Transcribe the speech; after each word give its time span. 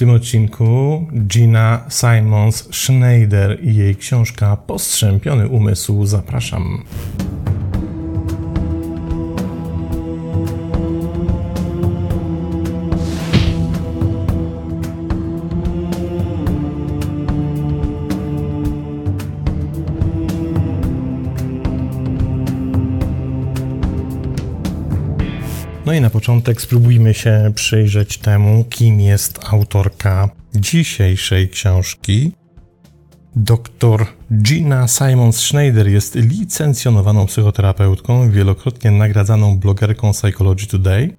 tym 0.00 0.10
odcinku 0.10 1.06
Gina 1.26 1.80
Simons 1.88 2.68
Schneider 2.70 3.64
i 3.64 3.74
jej 3.74 3.96
książka 3.96 4.56
Postrzępiony 4.56 5.48
umysł. 5.48 6.06
Zapraszam. 6.06 6.84
Początek 26.20 26.60
spróbujmy 26.60 27.14
się 27.14 27.52
przyjrzeć 27.54 28.18
temu, 28.18 28.64
kim 28.70 29.00
jest 29.00 29.40
autorka 29.50 30.28
dzisiejszej 30.54 31.48
książki. 31.48 32.32
Dr 33.36 34.06
Gina 34.42 34.88
Simons 34.88 35.36
Schneider 35.36 35.88
jest 35.88 36.14
licencjonowaną 36.14 37.26
psychoterapeutką, 37.26 38.30
wielokrotnie 38.30 38.90
nagradzaną 38.90 39.58
blogerką 39.58 40.12
Psychology 40.12 40.66
Today 40.66 41.16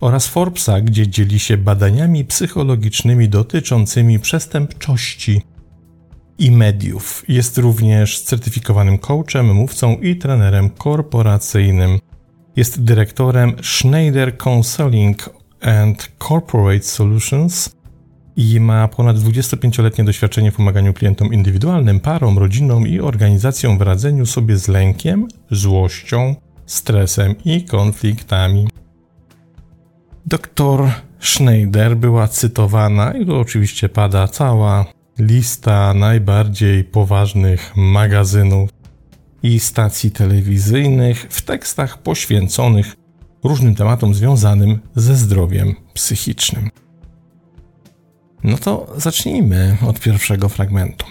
oraz 0.00 0.26
Forbesa, 0.26 0.80
gdzie 0.80 1.08
dzieli 1.08 1.38
się 1.38 1.56
badaniami 1.56 2.24
psychologicznymi 2.24 3.28
dotyczącymi 3.28 4.18
przestępczości 4.18 5.42
i 6.38 6.50
mediów. 6.50 7.24
Jest 7.28 7.58
również 7.58 8.20
certyfikowanym 8.20 8.98
coachem, 8.98 9.54
mówcą 9.54 9.96
i 9.96 10.16
trenerem 10.16 10.70
korporacyjnym. 10.70 11.98
Jest 12.58 12.82
dyrektorem 12.82 13.56
Schneider 13.62 14.38
Counseling 14.38 15.30
and 15.60 16.10
Corporate 16.28 16.82
Solutions 16.82 17.70
i 18.36 18.60
ma 18.60 18.88
ponad 18.88 19.16
25-letnie 19.16 20.04
doświadczenie 20.04 20.50
w 20.50 20.56
pomaganiu 20.56 20.94
klientom 20.94 21.34
indywidualnym, 21.34 22.00
parom, 22.00 22.38
rodzinom 22.38 22.86
i 22.86 23.00
organizacjom 23.00 23.78
w 23.78 23.82
radzeniu 23.82 24.26
sobie 24.26 24.56
z 24.56 24.68
lękiem, 24.68 25.28
złością, 25.50 26.34
stresem 26.66 27.34
i 27.44 27.64
konfliktami. 27.64 28.68
Doktor 30.26 30.90
Schneider 31.20 31.96
była 31.96 32.28
cytowana, 32.28 33.12
i 33.12 33.26
tu 33.26 33.36
oczywiście 33.36 33.88
pada 33.88 34.28
cała 34.28 34.86
lista 35.18 35.94
najbardziej 35.94 36.84
poważnych 36.84 37.72
magazynów 37.76 38.77
i 39.42 39.60
stacji 39.60 40.10
telewizyjnych 40.10 41.26
w 41.30 41.42
tekstach 41.42 42.02
poświęconych 42.02 42.96
różnym 43.44 43.74
tematom 43.74 44.14
związanym 44.14 44.78
ze 44.96 45.16
zdrowiem 45.16 45.74
psychicznym. 45.94 46.70
No 48.44 48.58
to 48.58 48.92
zacznijmy 48.96 49.76
od 49.86 50.00
pierwszego 50.00 50.48
fragmentu. 50.48 51.06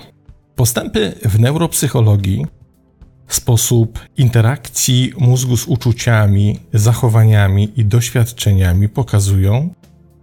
Postępy 0.55 1.13
w 1.25 1.39
neuropsychologii, 1.39 2.45
sposób 3.27 3.99
interakcji 4.17 5.13
mózgu 5.19 5.57
z 5.57 5.67
uczuciami, 5.67 6.59
zachowaniami 6.73 7.71
i 7.75 7.85
doświadczeniami 7.85 8.89
pokazują, 8.89 9.73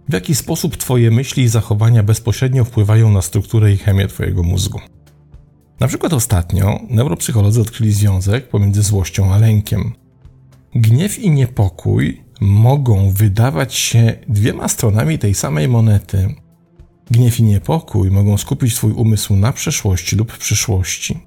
w 0.09 0.13
jaki 0.13 0.35
sposób 0.35 0.77
Twoje 0.77 1.11
myśli 1.11 1.43
i 1.43 1.47
zachowania 1.47 2.03
bezpośrednio 2.03 2.65
wpływają 2.65 3.11
na 3.11 3.21
strukturę 3.21 3.71
i 3.71 3.77
chemię 3.77 4.07
Twojego 4.07 4.43
mózgu. 4.43 4.79
Na 5.79 5.87
przykład 5.87 6.13
ostatnio 6.13 6.79
neuropsycholodzy 6.89 7.61
odkryli 7.61 7.93
związek 7.93 8.49
pomiędzy 8.49 8.81
złością 8.81 9.33
a 9.33 9.37
lękiem. 9.37 9.93
Gniew 10.75 11.19
i 11.19 11.31
niepokój 11.31 12.23
mogą 12.41 13.11
wydawać 13.11 13.73
się 13.73 14.13
dwiema 14.29 14.67
stronami 14.67 15.19
tej 15.19 15.33
samej 15.33 15.67
monety. 15.67 16.35
Gniew 17.11 17.39
i 17.39 17.43
niepokój 17.43 18.11
mogą 18.11 18.37
skupić 18.37 18.75
Twój 18.75 18.91
umysł 18.91 19.35
na 19.35 19.53
przeszłości 19.53 20.15
lub 20.15 20.37
przyszłości. 20.37 21.19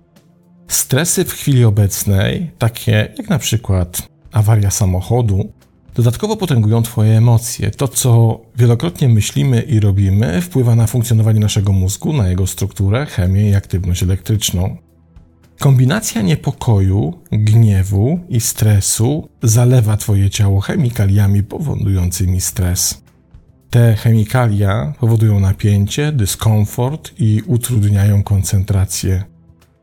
Stresy 0.68 1.24
w 1.24 1.32
chwili 1.32 1.64
obecnej, 1.64 2.50
takie 2.58 3.14
jak 3.18 3.28
na 3.28 3.38
przykład 3.38 4.08
awaria 4.32 4.70
samochodu, 4.70 5.52
dodatkowo 5.98 6.36
potęgują 6.36 6.82
Twoje 6.82 7.18
emocje. 7.18 7.70
To, 7.70 7.88
co 7.88 8.40
wielokrotnie 8.56 9.08
myślimy 9.08 9.62
i 9.62 9.80
robimy, 9.80 10.40
wpływa 10.40 10.74
na 10.74 10.86
funkcjonowanie 10.86 11.40
naszego 11.40 11.72
mózgu, 11.72 12.12
na 12.12 12.28
jego 12.28 12.46
strukturę, 12.46 13.06
chemię 13.06 13.50
i 13.50 13.54
aktywność 13.54 14.02
elektryczną. 14.02 14.76
Kombinacja 15.58 16.22
niepokoju, 16.22 17.14
gniewu 17.32 18.20
i 18.28 18.40
stresu 18.40 19.28
zalewa 19.42 19.96
Twoje 19.96 20.30
ciało 20.30 20.60
chemikaliami 20.60 21.42
powodującymi 21.42 22.40
stres. 22.40 23.02
Te 23.70 23.96
chemikalia 23.96 24.94
powodują 25.00 25.40
napięcie, 25.40 26.12
dyskomfort 26.12 27.12
i 27.18 27.42
utrudniają 27.46 28.22
koncentrację. 28.22 29.24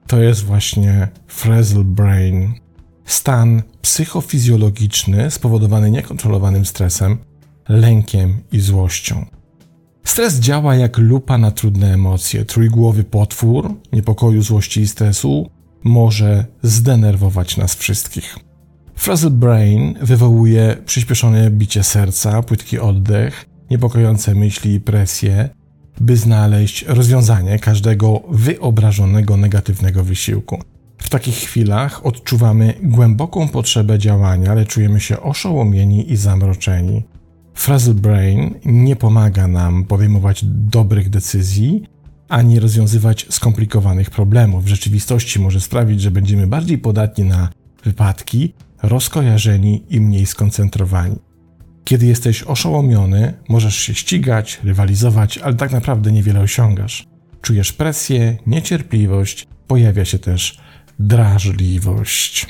To 0.07 0.21
jest 0.21 0.43
właśnie 0.43 1.07
frazzle 1.27 1.83
brain, 1.83 2.53
stan 3.05 3.63
psychofizjologiczny 3.81 5.31
spowodowany 5.31 5.91
niekontrolowanym 5.91 6.65
stresem, 6.65 7.17
lękiem 7.69 8.41
i 8.51 8.59
złością. 8.59 9.25
Stres 10.03 10.39
działa 10.39 10.75
jak 10.75 10.97
lupa 10.97 11.37
na 11.37 11.51
trudne 11.51 11.93
emocje. 11.93 12.45
Trójgłowy 12.45 13.03
potwór 13.03 13.73
niepokoju, 13.93 14.41
złości 14.41 14.81
i 14.81 14.87
stresu 14.87 15.49
może 15.83 16.45
zdenerwować 16.63 17.57
nas 17.57 17.75
wszystkich. 17.75 18.37
Frazzle 18.95 19.29
brain 19.29 19.97
wywołuje 20.01 20.77
przyspieszone 20.85 21.51
bicie 21.51 21.83
serca, 21.83 22.43
płytki 22.43 22.79
oddech, 22.79 23.45
niepokojące 23.69 24.35
myśli 24.35 24.73
i 24.73 24.81
presję, 24.81 25.49
by 26.01 26.17
znaleźć 26.17 26.85
rozwiązanie 26.87 27.59
każdego 27.59 28.21
wyobrażonego 28.29 29.37
negatywnego 29.37 30.03
wysiłku. 30.03 30.59
W 31.05 31.09
takich 31.09 31.35
chwilach 31.35 32.05
odczuwamy 32.05 32.73
głęboką 32.83 33.47
potrzebę 33.47 33.99
działania, 33.99 34.51
ale 34.51 34.65
czujemy 34.65 34.99
się 34.99 35.21
oszołomieni 35.21 36.11
i 36.11 36.17
zamroczeni. 36.17 37.03
Frazzle 37.53 37.93
Brain 37.93 38.55
nie 38.65 38.95
pomaga 38.95 39.47
nam 39.47 39.83
podejmować 39.83 40.45
dobrych 40.45 41.09
decyzji 41.09 41.83
ani 42.29 42.59
rozwiązywać 42.59 43.25
skomplikowanych 43.29 44.09
problemów. 44.09 44.63
W 44.63 44.67
rzeczywistości 44.67 45.39
może 45.39 45.61
sprawić, 45.61 46.01
że 46.01 46.11
będziemy 46.11 46.47
bardziej 46.47 46.77
podatni 46.77 47.23
na 47.23 47.49
wypadki, 47.83 48.53
rozkojarzeni 48.83 49.83
i 49.89 50.01
mniej 50.01 50.25
skoncentrowani. 50.25 51.15
Kiedy 51.83 52.05
jesteś 52.05 52.43
oszołomiony, 52.43 53.33
możesz 53.49 53.75
się 53.75 53.95
ścigać, 53.95 54.59
rywalizować, 54.63 55.37
ale 55.37 55.55
tak 55.55 55.71
naprawdę 55.71 56.11
niewiele 56.11 56.39
osiągasz. 56.39 57.07
Czujesz 57.41 57.73
presję, 57.73 58.37
niecierpliwość, 58.47 59.47
pojawia 59.67 60.05
się 60.05 60.19
też 60.19 60.65
drażliwość. 60.99 62.47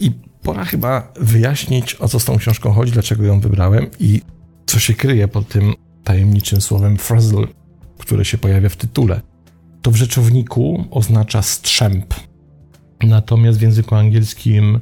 I 0.00 0.10
pora 0.42 0.64
chyba 0.64 1.12
wyjaśnić, 1.20 1.94
o 1.94 2.08
co 2.08 2.20
z 2.20 2.24
tą 2.24 2.38
książką 2.38 2.72
chodzi, 2.72 2.92
dlaczego 2.92 3.24
ją 3.24 3.40
wybrałem 3.40 3.86
i 4.00 4.22
co 4.66 4.78
się 4.78 4.94
kryje 4.94 5.28
pod 5.28 5.48
tym 5.48 5.74
tajemniczym 6.04 6.60
słowem 6.60 6.96
frazzle, 6.96 7.46
które 7.98 8.24
się 8.24 8.38
pojawia 8.38 8.68
w 8.68 8.76
tytule. 8.76 9.20
To 9.82 9.90
w 9.90 9.96
rzeczowniku 9.96 10.84
oznacza 10.90 11.42
strzęp. 11.42 12.14
Natomiast 13.02 13.58
w 13.58 13.62
języku 13.62 13.94
angielskim 13.94 14.80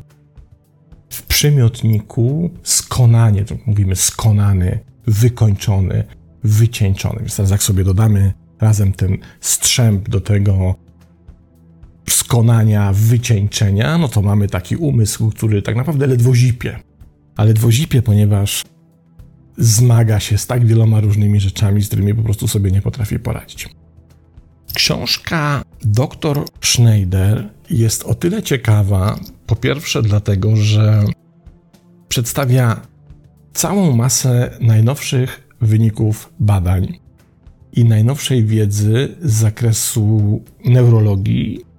w 1.10 1.22
przymiotniku 1.22 2.50
skonanie, 2.62 3.44
to 3.44 3.54
mówimy 3.66 3.96
skonany, 3.96 4.78
wykończony, 5.06 6.04
wycieńczony. 6.44 7.18
Więc 7.18 7.36
teraz 7.36 7.50
jak 7.50 7.62
sobie 7.62 7.84
dodamy 7.84 8.32
razem 8.60 8.92
ten 8.92 9.18
strzęp 9.40 10.08
do 10.08 10.20
tego 10.20 10.74
skonania, 12.08 12.92
wycieńczenia, 12.92 13.98
no 13.98 14.08
to 14.08 14.22
mamy 14.22 14.48
taki 14.48 14.76
umysł, 14.76 15.30
który 15.30 15.62
tak 15.62 15.76
naprawdę 15.76 16.06
ledwo 16.06 16.34
zipie. 16.34 16.78
Ale 17.36 17.48
ledwo 17.48 17.72
zipie, 17.72 18.02
ponieważ 18.02 18.64
zmaga 19.58 20.20
się 20.20 20.38
z 20.38 20.46
tak 20.46 20.66
wieloma 20.66 21.00
różnymi 21.00 21.40
rzeczami, 21.40 21.82
z 21.82 21.86
którymi 21.86 22.14
po 22.14 22.22
prostu 22.22 22.48
sobie 22.48 22.70
nie 22.70 22.82
potrafi 22.82 23.18
poradzić. 23.18 23.68
Książka 24.74 25.62
Dr 25.82 26.44
Schneider 26.60 27.48
jest 27.70 28.04
o 28.04 28.14
tyle 28.14 28.42
ciekawa, 28.42 29.18
po 29.46 29.56
pierwsze 29.56 30.02
dlatego, 30.02 30.56
że 30.56 31.04
przedstawia 32.08 32.80
całą 33.52 33.96
masę 33.96 34.56
najnowszych 34.60 35.48
wyników 35.60 36.32
badań 36.40 36.98
i 37.72 37.84
najnowszej 37.84 38.44
wiedzy 38.44 39.16
z 39.22 39.32
zakresu 39.32 40.40
neurologii 40.64 41.71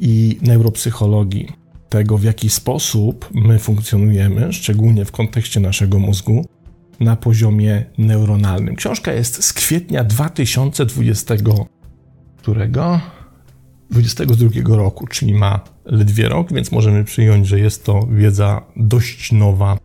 i 0.00 0.38
neuropsychologii, 0.42 1.48
tego 1.88 2.18
w 2.18 2.24
jaki 2.24 2.50
sposób 2.50 3.28
my 3.34 3.58
funkcjonujemy, 3.58 4.52
szczególnie 4.52 5.04
w 5.04 5.12
kontekście 5.12 5.60
naszego 5.60 5.98
mózgu, 5.98 6.44
na 7.00 7.16
poziomie 7.16 7.84
neuronalnym. 7.98 8.76
Książka 8.76 9.12
jest 9.12 9.44
z 9.44 9.52
kwietnia 9.52 10.04
2020 10.04 11.34
którego 12.36 13.00
22 13.90 14.76
roku, 14.76 15.06
czyli 15.06 15.34
ma 15.34 15.60
ledwie 15.84 16.28
rok, 16.28 16.52
więc 16.52 16.72
możemy 16.72 17.04
przyjąć, 17.04 17.46
że 17.46 17.60
jest 17.60 17.84
to 17.84 18.06
wiedza 18.10 18.62
dość 18.76 19.32
nowa 19.32 19.78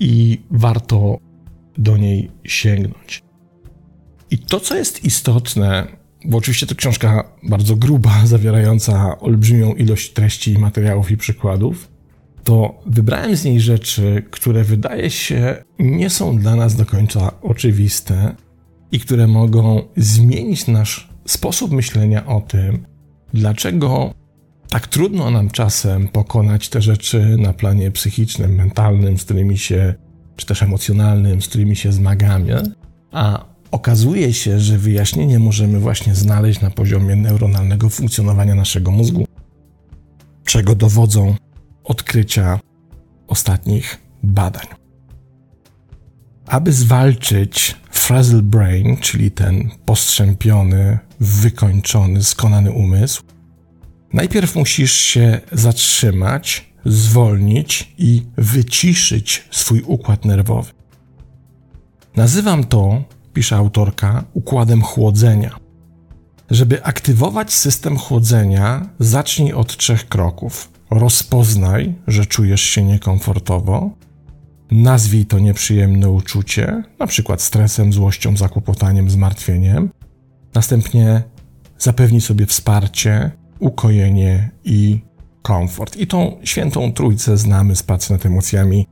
i 0.00 0.40
warto 0.50 1.18
do 1.78 1.96
niej 1.96 2.30
sięgnąć. 2.44 3.22
I 4.30 4.38
to, 4.38 4.60
co 4.60 4.76
jest 4.76 5.04
istotne, 5.04 5.97
bo 6.28 6.38
oczywiście 6.38 6.66
to 6.66 6.74
książka 6.74 7.24
bardzo 7.42 7.76
gruba, 7.76 8.22
zawierająca 8.26 9.20
olbrzymią 9.20 9.74
ilość 9.74 10.12
treści, 10.12 10.58
materiałów 10.58 11.10
i 11.10 11.16
przykładów, 11.16 11.88
to 12.44 12.80
wybrałem 12.86 13.36
z 13.36 13.44
niej 13.44 13.60
rzeczy, 13.60 14.22
które 14.30 14.64
wydaje 14.64 15.10
się 15.10 15.64
nie 15.78 16.10
są 16.10 16.38
dla 16.38 16.56
nas 16.56 16.74
do 16.76 16.86
końca 16.86 17.32
oczywiste 17.42 18.34
i 18.92 19.00
które 19.00 19.26
mogą 19.26 19.82
zmienić 19.96 20.66
nasz 20.66 21.08
sposób 21.26 21.72
myślenia 21.72 22.26
o 22.26 22.40
tym, 22.40 22.86
dlaczego 23.34 24.14
tak 24.68 24.86
trudno 24.86 25.30
nam 25.30 25.50
czasem 25.50 26.08
pokonać 26.08 26.68
te 26.68 26.82
rzeczy 26.82 27.36
na 27.38 27.52
planie 27.52 27.90
psychicznym, 27.90 28.54
mentalnym, 28.54 29.18
z 29.18 29.24
którymi 29.24 29.58
się, 29.58 29.94
czy 30.36 30.46
też 30.46 30.62
emocjonalnym, 30.62 31.42
z 31.42 31.48
którymi 31.48 31.76
się 31.76 31.92
zmagamy, 31.92 32.62
a 33.12 33.44
okazuje 33.70 34.32
się, 34.32 34.60
że 34.60 34.78
wyjaśnienie 34.78 35.38
możemy 35.38 35.80
właśnie 35.80 36.14
znaleźć 36.14 36.60
na 36.60 36.70
poziomie 36.70 37.16
neuronalnego 37.16 37.90
funkcjonowania 37.90 38.54
naszego 38.54 38.90
mózgu, 38.90 39.26
czego 40.44 40.74
dowodzą 40.74 41.34
odkrycia 41.84 42.60
ostatnich 43.26 43.98
badań. 44.22 44.66
Aby 46.46 46.72
zwalczyć 46.72 47.76
frazzle 47.90 48.42
brain, 48.42 48.96
czyli 48.96 49.30
ten 49.30 49.70
postrzępiony, 49.84 50.98
wykończony, 51.20 52.22
skonany 52.22 52.72
umysł, 52.72 53.22
najpierw 54.12 54.56
musisz 54.56 54.92
się 54.92 55.40
zatrzymać, 55.52 56.72
zwolnić 56.84 57.94
i 57.98 58.22
wyciszyć 58.36 59.44
swój 59.50 59.82
układ 59.82 60.24
nerwowy. 60.24 60.72
Nazywam 62.16 62.64
to, 62.64 63.04
pisze 63.38 63.56
autorka, 63.56 64.24
układem 64.32 64.82
chłodzenia. 64.82 65.56
Żeby 66.50 66.84
aktywować 66.84 67.52
system 67.52 67.96
chłodzenia, 67.96 68.88
zacznij 68.98 69.52
od 69.52 69.76
trzech 69.76 70.08
kroków 70.08 70.72
rozpoznaj, 70.90 71.94
że 72.06 72.26
czujesz 72.26 72.60
się 72.60 72.82
niekomfortowo, 72.82 73.90
nazwij 74.70 75.26
to 75.26 75.38
nieprzyjemne 75.38 76.10
uczucie, 76.10 76.82
przykład 77.06 77.42
stresem, 77.42 77.92
złością, 77.92 78.36
zakłopotaniem, 78.36 79.10
zmartwieniem. 79.10 79.90
Następnie 80.54 81.22
zapewnij 81.78 82.20
sobie 82.20 82.46
wsparcie, 82.46 83.30
ukojenie 83.58 84.50
i 84.64 85.00
komfort. 85.42 85.96
I 85.96 86.06
tą 86.06 86.36
świętą 86.44 86.92
trójcę 86.92 87.36
znamy 87.36 87.76
z 87.76 87.82
pracy 87.82 88.12
nad 88.12 88.26
emocjami 88.26 88.86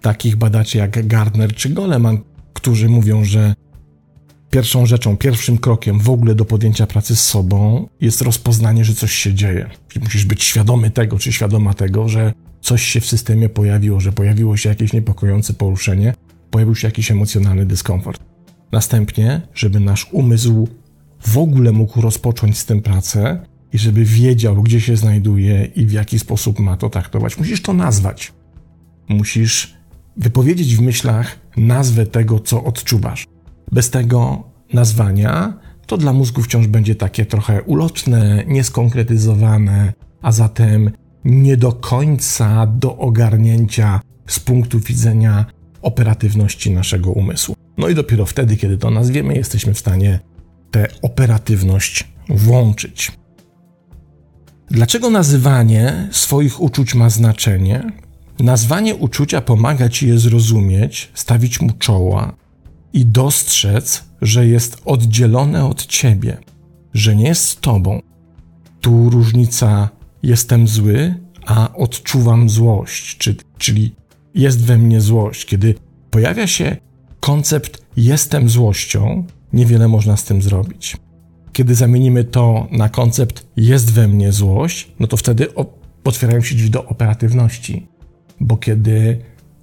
takich 0.00 0.36
badaczy 0.36 0.78
jak 0.78 1.06
Gardner 1.06 1.54
czy 1.54 1.68
Goleman, 1.68 2.18
którzy 2.52 2.88
mówią, 2.88 3.24
że 3.24 3.54
Pierwszą 4.52 4.86
rzeczą, 4.86 5.16
pierwszym 5.16 5.58
krokiem 5.58 5.98
w 5.98 6.10
ogóle 6.10 6.34
do 6.34 6.44
podjęcia 6.44 6.86
pracy 6.86 7.16
z 7.16 7.24
sobą 7.24 7.88
jest 8.00 8.22
rozpoznanie, 8.22 8.84
że 8.84 8.94
coś 8.94 9.12
się 9.12 9.34
dzieje. 9.34 9.70
Musisz 10.00 10.24
być 10.24 10.44
świadomy 10.44 10.90
tego, 10.90 11.18
czy 11.18 11.32
świadoma 11.32 11.74
tego, 11.74 12.08
że 12.08 12.32
coś 12.60 12.82
się 12.82 13.00
w 13.00 13.06
systemie 13.06 13.48
pojawiło, 13.48 14.00
że 14.00 14.12
pojawiło 14.12 14.56
się 14.56 14.68
jakieś 14.68 14.92
niepokojące 14.92 15.54
poruszenie, 15.54 16.14
pojawił 16.50 16.74
się 16.74 16.88
jakiś 16.88 17.10
emocjonalny 17.10 17.66
dyskomfort. 17.66 18.22
Następnie, 18.72 19.40
żeby 19.54 19.80
nasz 19.80 20.08
umysł 20.12 20.68
w 21.26 21.38
ogóle 21.38 21.72
mógł 21.72 22.00
rozpocząć 22.00 22.58
z 22.58 22.66
tym 22.66 22.82
pracę 22.82 23.46
i 23.72 23.78
żeby 23.78 24.04
wiedział, 24.04 24.62
gdzie 24.62 24.80
się 24.80 24.96
znajduje 24.96 25.64
i 25.64 25.86
w 25.86 25.92
jaki 25.92 26.18
sposób 26.18 26.58
ma 26.58 26.76
to 26.76 26.90
traktować, 26.90 27.38
musisz 27.38 27.62
to 27.62 27.72
nazwać. 27.72 28.32
Musisz 29.08 29.74
wypowiedzieć 30.16 30.76
w 30.76 30.80
myślach 30.80 31.38
nazwę 31.56 32.06
tego, 32.06 32.40
co 32.40 32.64
odczuwasz. 32.64 33.31
Bez 33.72 33.90
tego 33.90 34.42
nazwania 34.72 35.58
to 35.86 35.96
dla 35.96 36.12
mózgu 36.12 36.42
wciąż 36.42 36.66
będzie 36.66 36.94
takie 36.94 37.26
trochę 37.26 37.62
ulotne, 37.62 38.44
nieskonkretyzowane, 38.46 39.92
a 40.22 40.32
zatem 40.32 40.90
nie 41.24 41.56
do 41.56 41.72
końca 41.72 42.66
do 42.66 42.96
ogarnięcia 42.96 44.00
z 44.26 44.40
punktu 44.40 44.80
widzenia 44.80 45.46
operatywności 45.82 46.70
naszego 46.70 47.10
umysłu. 47.10 47.54
No 47.78 47.88
i 47.88 47.94
dopiero 47.94 48.26
wtedy, 48.26 48.56
kiedy 48.56 48.78
to 48.78 48.90
nazwiemy, 48.90 49.34
jesteśmy 49.34 49.74
w 49.74 49.78
stanie 49.78 50.20
tę 50.70 50.88
operatywność 51.02 52.08
włączyć. 52.28 53.12
Dlaczego 54.70 55.10
nazywanie 55.10 56.08
swoich 56.10 56.60
uczuć 56.60 56.94
ma 56.94 57.10
znaczenie? 57.10 57.92
Nazwanie 58.40 58.94
uczucia 58.94 59.40
pomaga 59.40 59.88
ci 59.88 60.08
je 60.08 60.18
zrozumieć, 60.18 61.10
stawić 61.14 61.60
mu 61.60 61.72
czoła, 61.78 62.41
i 62.92 63.06
dostrzec, 63.06 64.04
że 64.22 64.46
jest 64.46 64.82
oddzielone 64.84 65.64
od 65.64 65.86
ciebie, 65.86 66.36
że 66.94 67.16
nie 67.16 67.24
jest 67.24 67.44
z 67.44 67.56
tobą. 67.56 68.00
Tu 68.80 69.10
różnica 69.10 69.88
jestem 70.22 70.68
zły, 70.68 71.14
a 71.46 71.74
odczuwam 71.74 72.50
złość, 72.50 73.18
czy, 73.18 73.36
czyli 73.58 73.94
jest 74.34 74.64
we 74.64 74.78
mnie 74.78 75.00
złość. 75.00 75.44
Kiedy 75.44 75.74
pojawia 76.10 76.46
się 76.46 76.76
koncept 77.20 77.82
jestem 77.96 78.48
złością, 78.48 79.24
niewiele 79.52 79.88
można 79.88 80.16
z 80.16 80.24
tym 80.24 80.42
zrobić. 80.42 80.96
Kiedy 81.52 81.74
zamienimy 81.74 82.24
to 82.24 82.68
na 82.70 82.88
koncept 82.88 83.46
jest 83.56 83.92
we 83.92 84.08
mnie 84.08 84.32
złość, 84.32 84.92
no 85.00 85.06
to 85.06 85.16
wtedy 85.16 85.46
otwierają 86.04 86.40
się 86.40 86.54
drzwi 86.54 86.70
do 86.70 86.86
operatywności. 86.86 87.86
Bo 88.40 88.56
kiedy 88.56 89.18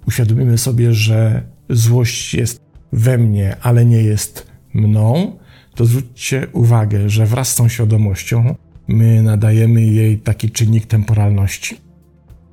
uświadomimy 0.08 0.58
sobie, 0.58 0.94
że 0.94 1.44
złość 1.70 2.34
jest 2.34 2.69
we 2.92 3.18
mnie, 3.18 3.56
ale 3.62 3.86
nie 3.86 4.04
jest 4.04 4.48
mną, 4.74 5.38
to 5.76 5.86
zwróćcie 5.86 6.48
uwagę, 6.54 7.10
że 7.10 7.26
wraz 7.26 7.50
z 7.50 7.56
tą 7.56 7.70
świadomością 7.70 8.56
my 8.88 9.24
nadajemy 9.24 9.82
jej 9.82 10.20
taki 10.20 10.52
czynnik 10.52 10.86
temporalności. 10.86 11.78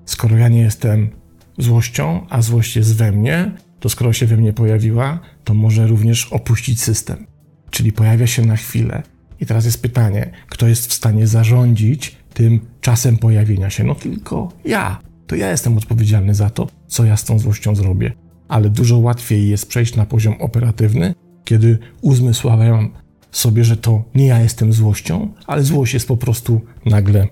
Skoro 0.05 0.37
ja 0.37 0.49
nie 0.49 0.61
jestem 0.61 1.11
złością, 1.59 2.27
a 2.29 2.43
złość 2.43 2.77
jest 2.77 2.97
we 2.97 3.13
mnie, 3.13 3.51
to 3.81 3.89
skoro 3.89 4.13
się 4.13 4.27
we 4.27 4.37
mnie 4.37 4.53
pojawiła, 4.53 5.19
to 5.45 5.55
może 5.55 5.87
również 5.87 6.33
opuścić 6.33 6.83
system. 6.83 7.27
Czyli 7.71 7.93
pojawia 7.93 8.27
się 8.27 8.47
na 8.47 8.57
chwilę. 8.57 9.03
I 9.41 9.47
teraz 9.47 9.65
jest 9.65 9.83
pytanie, 9.83 10.31
kto 10.49 10.69
jest 10.69 10.87
w 10.87 10.93
stanie 10.93 11.27
zarządzić 11.27 12.17
tym 12.35 12.61
czasem 12.81 13.19
pojawienia 13.19 13.71
się? 13.71 13.85
No 13.85 13.95
tylko 13.95 14.53
ja. 14.65 15.01
To 15.27 15.37
ja 15.37 15.51
jestem 15.51 15.79
odpowiedzialny 15.79 16.35
za 16.35 16.51
to, 16.51 16.67
co 16.87 17.05
ja 17.05 17.17
z 17.17 17.25
tą 17.25 17.39
złością 17.39 17.75
zrobię 17.75 18.26
ale 18.49 18.71
dużo 18.71 18.99
łatwiej 18.99 19.49
jest 19.49 19.69
przejść 19.69 19.97
na 19.97 20.07
poziom 20.07 20.35
operatywny, 20.41 21.15
kiedy 21.45 21.79
uzmysławiam 22.01 22.91
sobie, 23.33 23.65
że 23.65 23.77
to 23.77 24.05
nie 24.15 24.27
ja 24.27 24.41
jestem 24.41 24.73
złością, 24.73 25.29
ale 25.47 25.63
złość 25.63 25.95
jest 25.95 26.09
po 26.09 26.17
prostu 26.17 26.61
nagle 26.85 27.29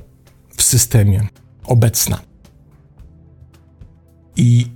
w 0.56 0.62
systemie 0.62 1.28
obecna. 1.64 2.20
I 4.36 4.66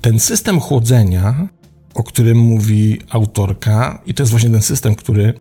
ten 0.00 0.20
system 0.20 0.60
chłodzenia, 0.60 1.48
o 1.94 2.02
którym 2.02 2.38
mówi 2.38 2.98
autorka, 3.10 4.02
i 4.06 4.14
to 4.14 4.22
jest 4.22 4.30
właśnie 4.30 4.50
ten 4.50 4.62
system, 4.62 4.94
który 4.94 5.34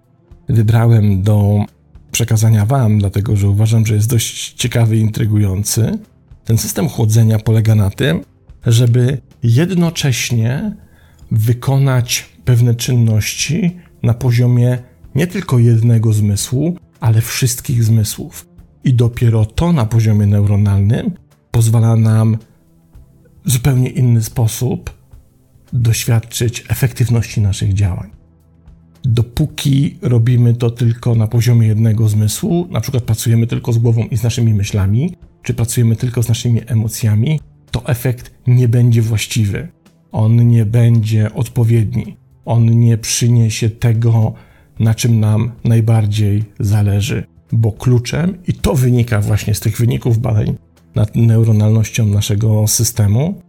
wybrałem 0.50 1.24
do 1.24 1.66
przekazania 2.12 2.66
Wam, 2.66 3.00
dlatego 3.00 3.36
że 3.36 3.50
uważam, 3.50 3.86
że 3.86 3.96
jest 3.96 4.10
dość 4.10 4.54
ciekawy 4.54 4.98
i 4.98 5.00
intrygujący. 5.00 6.00
Ten 6.46 6.58
system 6.58 6.90
chłodzenia 6.90 7.40
polega 7.40 7.76
na 7.76 7.90
tym, 7.90 8.22
żeby 8.66 9.18
jednocześnie 9.48 10.76
wykonać 11.32 12.30
pewne 12.46 12.76
czynności 12.76 13.78
na 14.04 14.14
poziomie 14.14 14.78
nie 15.16 15.28
tylko 15.28 15.60
jednego 15.60 16.14
zmysłu, 16.14 16.78
ale 17.00 17.22
wszystkich 17.22 17.84
zmysłów. 17.84 18.48
I 18.84 18.94
dopiero 18.94 19.46
to 19.46 19.74
na 19.74 19.86
poziomie 19.86 20.28
neuronalnym 20.28 21.12
pozwala 21.52 21.96
nam 21.96 22.38
w 23.46 23.52
zupełnie 23.52 23.90
inny 23.90 24.24
sposób 24.24 24.94
doświadczyć 25.74 26.64
efektywności 26.70 27.42
naszych 27.42 27.74
działań. 27.74 28.10
Dopóki 29.04 29.98
robimy 30.02 30.54
to 30.54 30.70
tylko 30.70 31.16
na 31.16 31.28
poziomie 31.28 31.68
jednego 31.68 32.08
zmysłu, 32.10 32.68
na 32.72 32.82
przykład 32.82 33.04
pracujemy 33.04 33.48
tylko 33.48 33.74
z 33.74 33.78
głową 33.78 34.04
i 34.04 34.18
z 34.18 34.24
naszymi 34.24 34.54
myślami, 34.54 35.16
czy 35.44 35.54
pracujemy 35.54 35.96
tylko 35.96 36.24
z 36.24 36.28
naszymi 36.28 36.62
emocjami, 36.68 37.40
to 37.72 37.86
efekt 37.86 38.34
nie 38.48 38.68
będzie 38.68 39.02
właściwy. 39.02 39.68
On 40.12 40.48
nie 40.48 40.66
będzie 40.66 41.34
odpowiedni. 41.34 42.18
On 42.46 42.80
nie 42.80 42.98
przyniesie 42.98 43.70
tego, 43.70 44.34
na 44.80 44.96
czym 44.96 45.20
nam 45.20 45.52
najbardziej 45.64 46.44
zależy. 46.60 47.24
Bo 47.52 47.72
kluczem, 47.72 48.38
i 48.48 48.54
to 48.54 48.76
wynika 48.76 49.22
właśnie 49.22 49.56
z 49.56 49.60
tych 49.60 49.78
wyników 49.78 50.18
badań 50.18 50.58
nad 50.96 51.16
neuronalnością 51.16 52.06
naszego 52.06 52.68
systemu, 52.68 53.42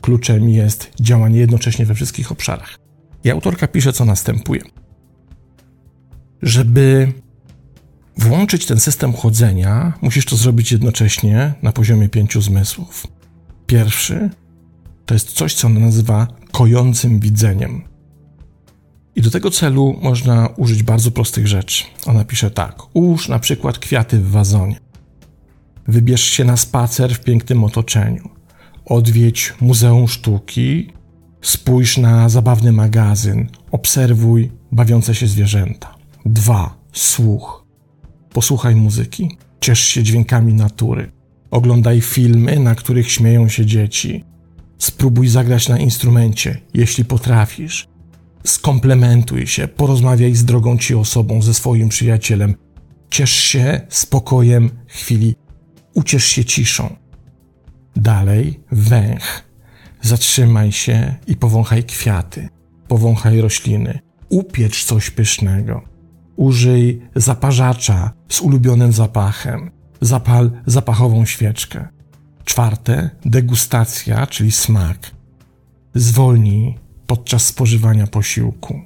kluczem 0.00 0.48
jest 0.48 0.90
działanie 1.00 1.38
jednocześnie 1.38 1.86
we 1.86 1.94
wszystkich 1.94 2.32
obszarach. 2.32 2.78
I 3.24 3.30
autorka 3.30 3.66
pisze, 3.66 3.92
co 3.92 4.04
następuje. 4.04 4.60
Żeby 6.42 7.12
włączyć 8.16 8.66
ten 8.66 8.80
system 8.80 9.12
chłodzenia, 9.12 9.92
musisz 10.02 10.24
to 10.24 10.36
zrobić 10.36 10.72
jednocześnie 10.72 11.54
na 11.62 11.72
poziomie 11.72 12.08
pięciu 12.08 12.40
zmysłów. 12.40 13.06
Pierwszy 13.66 14.30
to 15.06 15.14
jest 15.14 15.32
coś, 15.32 15.54
co 15.54 15.68
nazywa 15.68 16.26
kojącym 16.52 17.20
widzeniem. 17.20 17.82
I 19.16 19.22
do 19.22 19.30
tego 19.30 19.50
celu 19.50 19.98
można 20.02 20.48
użyć 20.56 20.82
bardzo 20.82 21.10
prostych 21.10 21.46
rzeczy. 21.46 21.84
Ona 22.06 22.24
pisze 22.24 22.50
tak: 22.50 22.82
ułóż 22.92 23.28
na 23.28 23.38
przykład 23.38 23.78
kwiaty 23.78 24.18
w 24.18 24.30
wazonie. 24.30 24.80
Wybierz 25.88 26.22
się 26.22 26.44
na 26.44 26.56
spacer 26.56 27.14
w 27.14 27.20
pięknym 27.20 27.64
otoczeniu. 27.64 28.28
Odwiedź 28.86 29.54
Muzeum 29.60 30.08
Sztuki, 30.08 30.92
spójrz 31.42 31.98
na 31.98 32.28
zabawny 32.28 32.72
magazyn, 32.72 33.48
obserwuj 33.70 34.52
bawiące 34.72 35.14
się 35.14 35.26
zwierzęta. 35.26 35.94
2. 36.26 36.78
Słuch. 36.92 37.64
Posłuchaj 38.32 38.76
muzyki, 38.76 39.38
ciesz 39.60 39.80
się 39.80 40.02
dźwiękami 40.02 40.54
natury. 40.54 41.12
Oglądaj 41.54 42.00
filmy, 42.00 42.60
na 42.60 42.74
których 42.74 43.12
śmieją 43.12 43.48
się 43.48 43.66
dzieci. 43.66 44.24
Spróbuj 44.78 45.28
zagrać 45.28 45.68
na 45.68 45.78
instrumencie, 45.78 46.60
jeśli 46.74 47.04
potrafisz. 47.04 47.88
Skomplementuj 48.44 49.46
się, 49.46 49.68
porozmawiaj 49.68 50.34
z 50.34 50.44
drogą 50.44 50.78
ci 50.78 50.94
osobą, 50.94 51.42
ze 51.42 51.54
swoim 51.54 51.88
przyjacielem. 51.88 52.54
Ciesz 53.10 53.32
się 53.32 53.80
spokojem 53.88 54.70
chwili, 54.86 55.34
uciesz 55.94 56.24
się 56.24 56.44
ciszą. 56.44 56.96
Dalej 57.96 58.60
węch. 58.72 59.44
Zatrzymaj 60.02 60.72
się 60.72 61.14
i 61.26 61.36
powąchaj 61.36 61.84
kwiaty, 61.84 62.48
powąchaj 62.88 63.40
rośliny, 63.40 63.98
upiecz 64.28 64.84
coś 64.84 65.10
pysznego. 65.10 65.82
Użyj 66.36 67.02
zaparzacza 67.16 68.12
z 68.28 68.40
ulubionym 68.40 68.92
zapachem. 68.92 69.83
Zapal 70.04 70.50
zapachową 70.66 71.26
świeczkę. 71.26 71.88
Czwarte, 72.44 73.10
degustacja, 73.24 74.26
czyli 74.26 74.52
smak. 74.52 75.10
Zwolnij 75.94 76.78
podczas 77.06 77.46
spożywania 77.46 78.06
posiłku. 78.06 78.80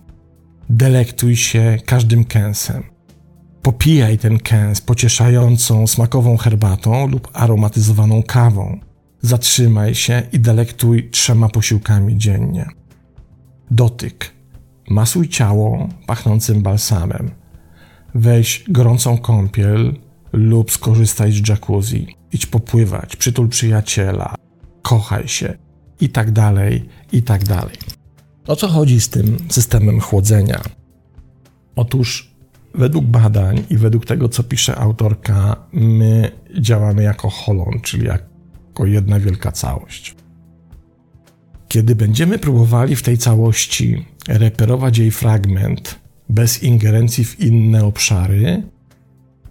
Delektuj 0.70 1.36
się 1.36 1.78
każdym 1.86 2.24
kęsem. 2.24 2.82
Popijaj 3.62 4.18
ten 4.18 4.38
kęs 4.38 4.80
pocieszającą, 4.80 5.86
smakową 5.86 6.36
herbatą 6.36 7.06
lub 7.06 7.28
aromatyzowaną 7.32 8.22
kawą. 8.22 8.80
Zatrzymaj 9.22 9.94
się 9.94 10.22
i 10.32 10.40
delektuj 10.40 11.10
trzema 11.10 11.48
posiłkami 11.48 12.18
dziennie. 12.18 12.66
Dotyk. 13.70 14.32
Masuj 14.90 15.28
ciało 15.28 15.88
pachnącym 16.06 16.62
balsamem. 16.62 17.30
Weź 18.14 18.64
gorącą 18.68 19.18
kąpiel 19.18 20.07
lub 20.32 20.72
skorzystaj 20.72 21.32
z 21.32 21.48
jacuzzi. 21.48 22.16
Idź 22.32 22.46
popływać, 22.46 23.16
przytul 23.16 23.48
przyjaciela, 23.48 24.34
kochaj 24.82 25.28
się 25.28 25.58
i 26.00 26.08
tak 26.08 26.30
dalej, 26.30 26.88
i 27.12 27.22
tak 27.22 27.44
dalej. 27.44 27.76
O 28.46 28.56
co 28.56 28.68
chodzi 28.68 29.00
z 29.00 29.08
tym 29.08 29.36
systemem 29.48 30.00
chłodzenia? 30.00 30.60
Otóż 31.76 32.34
według 32.74 33.04
badań 33.04 33.64
i 33.70 33.76
według 33.76 34.06
tego, 34.06 34.28
co 34.28 34.42
pisze 34.42 34.76
autorka, 34.76 35.56
my 35.72 36.30
działamy 36.60 37.02
jako 37.02 37.30
holon, 37.30 37.80
czyli 37.82 38.06
jako 38.06 38.86
jedna 38.86 39.20
wielka 39.20 39.52
całość. 39.52 40.16
Kiedy 41.68 41.94
będziemy 41.94 42.38
próbowali 42.38 42.96
w 42.96 43.02
tej 43.02 43.18
całości 43.18 44.04
reperować 44.28 44.98
jej 44.98 45.10
fragment 45.10 46.00
bez 46.28 46.62
ingerencji 46.62 47.24
w 47.24 47.40
inne 47.40 47.84
obszary, 47.84 48.62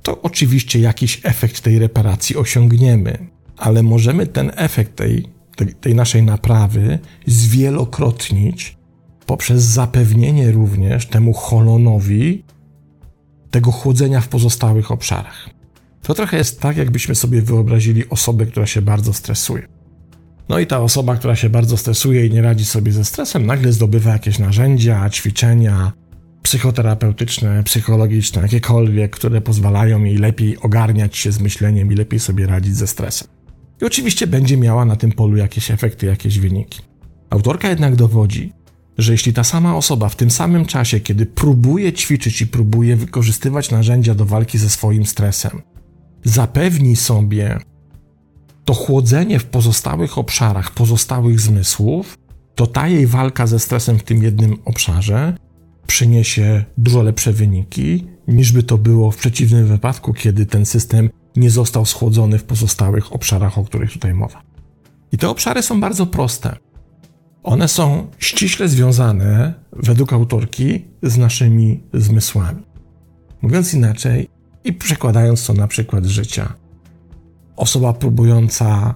to 0.07 0.21
oczywiście 0.21 0.79
jakiś 0.79 1.21
efekt 1.23 1.61
tej 1.61 1.79
reparacji 1.79 2.35
osiągniemy, 2.35 3.27
ale 3.57 3.83
możemy 3.83 4.27
ten 4.27 4.51
efekt 4.55 4.95
tej, 4.95 5.27
tej, 5.55 5.67
tej 5.67 5.95
naszej 5.95 6.23
naprawy 6.23 6.99
zwielokrotnić 7.25 8.77
poprzez 9.25 9.63
zapewnienie 9.63 10.51
również 10.51 11.05
temu 11.05 11.33
holonowi 11.33 12.43
tego 13.51 13.71
chłodzenia 13.71 14.21
w 14.21 14.27
pozostałych 14.27 14.91
obszarach. 14.91 15.49
To 16.01 16.13
trochę 16.13 16.37
jest 16.37 16.59
tak, 16.59 16.77
jakbyśmy 16.77 17.15
sobie 17.15 17.41
wyobrazili 17.41 18.09
osobę, 18.09 18.45
która 18.45 18.65
się 18.65 18.81
bardzo 18.81 19.13
stresuje. 19.13 19.67
No 20.49 20.59
i 20.59 20.67
ta 20.67 20.79
osoba, 20.79 21.15
która 21.15 21.35
się 21.35 21.49
bardzo 21.49 21.77
stresuje 21.77 22.25
i 22.25 22.31
nie 22.31 22.41
radzi 22.41 22.65
sobie 22.65 22.91
ze 22.91 23.05
stresem, 23.05 23.45
nagle 23.45 23.71
zdobywa 23.71 24.11
jakieś 24.11 24.39
narzędzia, 24.39 25.09
ćwiczenia 25.09 25.91
psychoterapeutyczne, 26.47 27.63
psychologiczne, 27.63 28.41
jakiekolwiek, 28.41 29.15
które 29.15 29.41
pozwalają 29.41 30.03
jej 30.03 30.17
lepiej 30.17 30.57
ogarniać 30.57 31.17
się 31.17 31.31
z 31.31 31.39
myśleniem 31.39 31.91
i 31.91 31.95
lepiej 31.95 32.19
sobie 32.19 32.47
radzić 32.47 32.75
ze 32.75 32.87
stresem. 32.87 33.27
I 33.81 33.85
oczywiście 33.85 34.27
będzie 34.27 34.57
miała 34.57 34.85
na 34.85 34.95
tym 34.95 35.11
polu 35.11 35.37
jakieś 35.37 35.71
efekty, 35.71 36.05
jakieś 36.05 36.39
wyniki. 36.39 36.81
Autorka 37.29 37.69
jednak 37.69 37.95
dowodzi, 37.95 38.53
że 38.97 39.11
jeśli 39.11 39.33
ta 39.33 39.43
sama 39.43 39.75
osoba 39.75 40.09
w 40.09 40.15
tym 40.15 40.31
samym 40.31 40.65
czasie, 40.65 40.99
kiedy 40.99 41.25
próbuje 41.25 41.93
ćwiczyć 41.93 42.41
i 42.41 42.47
próbuje 42.47 42.95
wykorzystywać 42.95 43.71
narzędzia 43.71 44.15
do 44.15 44.25
walki 44.25 44.57
ze 44.57 44.69
swoim 44.69 45.05
stresem, 45.05 45.61
zapewni 46.23 46.95
sobie 46.95 47.59
to 48.65 48.73
chłodzenie 48.73 49.39
w 49.39 49.45
pozostałych 49.45 50.17
obszarach, 50.17 50.71
pozostałych 50.71 51.39
zmysłów, 51.39 52.17
to 52.55 52.67
ta 52.67 52.87
jej 52.87 53.07
walka 53.07 53.47
ze 53.47 53.59
stresem 53.59 53.99
w 53.99 54.03
tym 54.03 54.23
jednym 54.23 54.57
obszarze 54.65 55.46
przyniesie 55.87 56.65
dużo 56.77 57.03
lepsze 57.03 57.33
wyniki, 57.33 58.07
niż 58.27 58.51
by 58.51 58.63
to 58.63 58.77
było 58.77 59.11
w 59.11 59.17
przeciwnym 59.17 59.67
wypadku, 59.67 60.13
kiedy 60.13 60.45
ten 60.45 60.65
system 60.65 61.09
nie 61.35 61.49
został 61.49 61.85
schłodzony 61.85 62.37
w 62.37 62.43
pozostałych 62.43 63.13
obszarach, 63.13 63.57
o 63.57 63.63
których 63.63 63.93
tutaj 63.93 64.13
mowa. 64.13 64.41
I 65.11 65.17
te 65.17 65.29
obszary 65.29 65.61
są 65.61 65.81
bardzo 65.81 66.05
proste. 66.05 66.55
One 67.43 67.67
są 67.67 68.07
ściśle 68.19 68.67
związane, 68.67 69.53
według 69.71 70.13
autorki, 70.13 70.85
z 71.03 71.17
naszymi 71.17 71.83
zmysłami. 71.93 72.63
Mówiąc 73.41 73.73
inaczej 73.73 74.29
i 74.63 74.73
przekładając 74.73 75.45
to 75.45 75.53
na 75.53 75.67
przykład 75.67 76.05
życia, 76.05 76.53
osoba 77.55 77.93
próbująca 77.93 78.93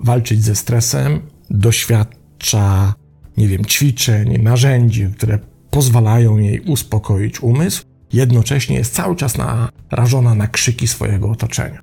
walczyć 0.00 0.44
ze 0.44 0.56
stresem 0.56 1.20
doświadcza, 1.50 2.94
nie 3.36 3.48
wiem, 3.48 3.64
ćwiczeń, 3.64 4.42
narzędzi, 4.42 5.08
które 5.16 5.38
pozwalają 5.76 6.38
jej 6.38 6.60
uspokoić 6.60 7.42
umysł, 7.42 7.82
jednocześnie 8.12 8.76
jest 8.76 8.94
cały 8.94 9.16
czas 9.16 9.34
narażona 9.38 10.34
na 10.34 10.46
krzyki 10.46 10.86
swojego 10.86 11.30
otoczenia. 11.30 11.80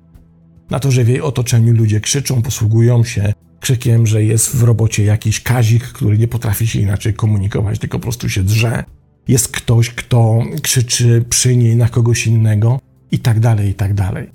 Na 0.70 0.80
to, 0.80 0.90
że 0.90 1.04
w 1.04 1.08
jej 1.08 1.20
otoczeniu 1.20 1.72
ludzie 1.72 2.00
krzyczą, 2.00 2.42
posługują 2.42 3.04
się 3.04 3.32
krzykiem, 3.60 4.06
że 4.06 4.24
jest 4.24 4.56
w 4.56 4.62
robocie 4.62 5.04
jakiś 5.04 5.40
kazik, 5.40 5.84
który 5.84 6.18
nie 6.18 6.28
potrafi 6.28 6.66
się 6.66 6.80
inaczej 6.80 7.14
komunikować, 7.14 7.78
tylko 7.78 7.98
po 7.98 8.02
prostu 8.02 8.28
się 8.28 8.42
drze. 8.42 8.84
Jest 9.28 9.48
ktoś, 9.48 9.90
kto 9.90 10.42
krzyczy 10.62 11.24
przy 11.28 11.56
niej 11.56 11.76
na 11.76 11.88
kogoś 11.88 12.26
innego 12.26 12.80
i 13.10 13.18
tak 13.18 13.40
dalej, 13.40 13.68
i 13.68 13.74
tak 13.74 13.94
dalej. 13.94 14.30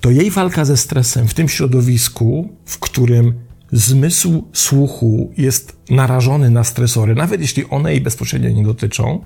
To 0.00 0.10
jej 0.10 0.30
walka 0.30 0.64
ze 0.64 0.76
stresem 0.76 1.28
w 1.28 1.34
tym 1.34 1.48
środowisku, 1.48 2.48
w 2.66 2.78
którym 2.78 3.34
zmysł 3.72 4.44
słuchu 4.52 5.32
jest 5.36 5.76
narażony 5.90 6.50
na 6.50 6.64
stresory, 6.64 7.14
nawet 7.14 7.40
jeśli 7.40 7.68
one 7.68 7.92
jej 7.92 8.00
bezpośrednio 8.00 8.50
nie 8.50 8.64
dotyczą, 8.64 9.24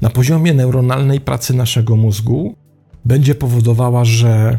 na 0.00 0.10
poziomie 0.10 0.54
neuronalnej 0.54 1.20
pracy 1.20 1.54
naszego 1.54 1.96
mózgu 1.96 2.54
będzie 3.04 3.34
powodowała, 3.34 4.04
że 4.04 4.58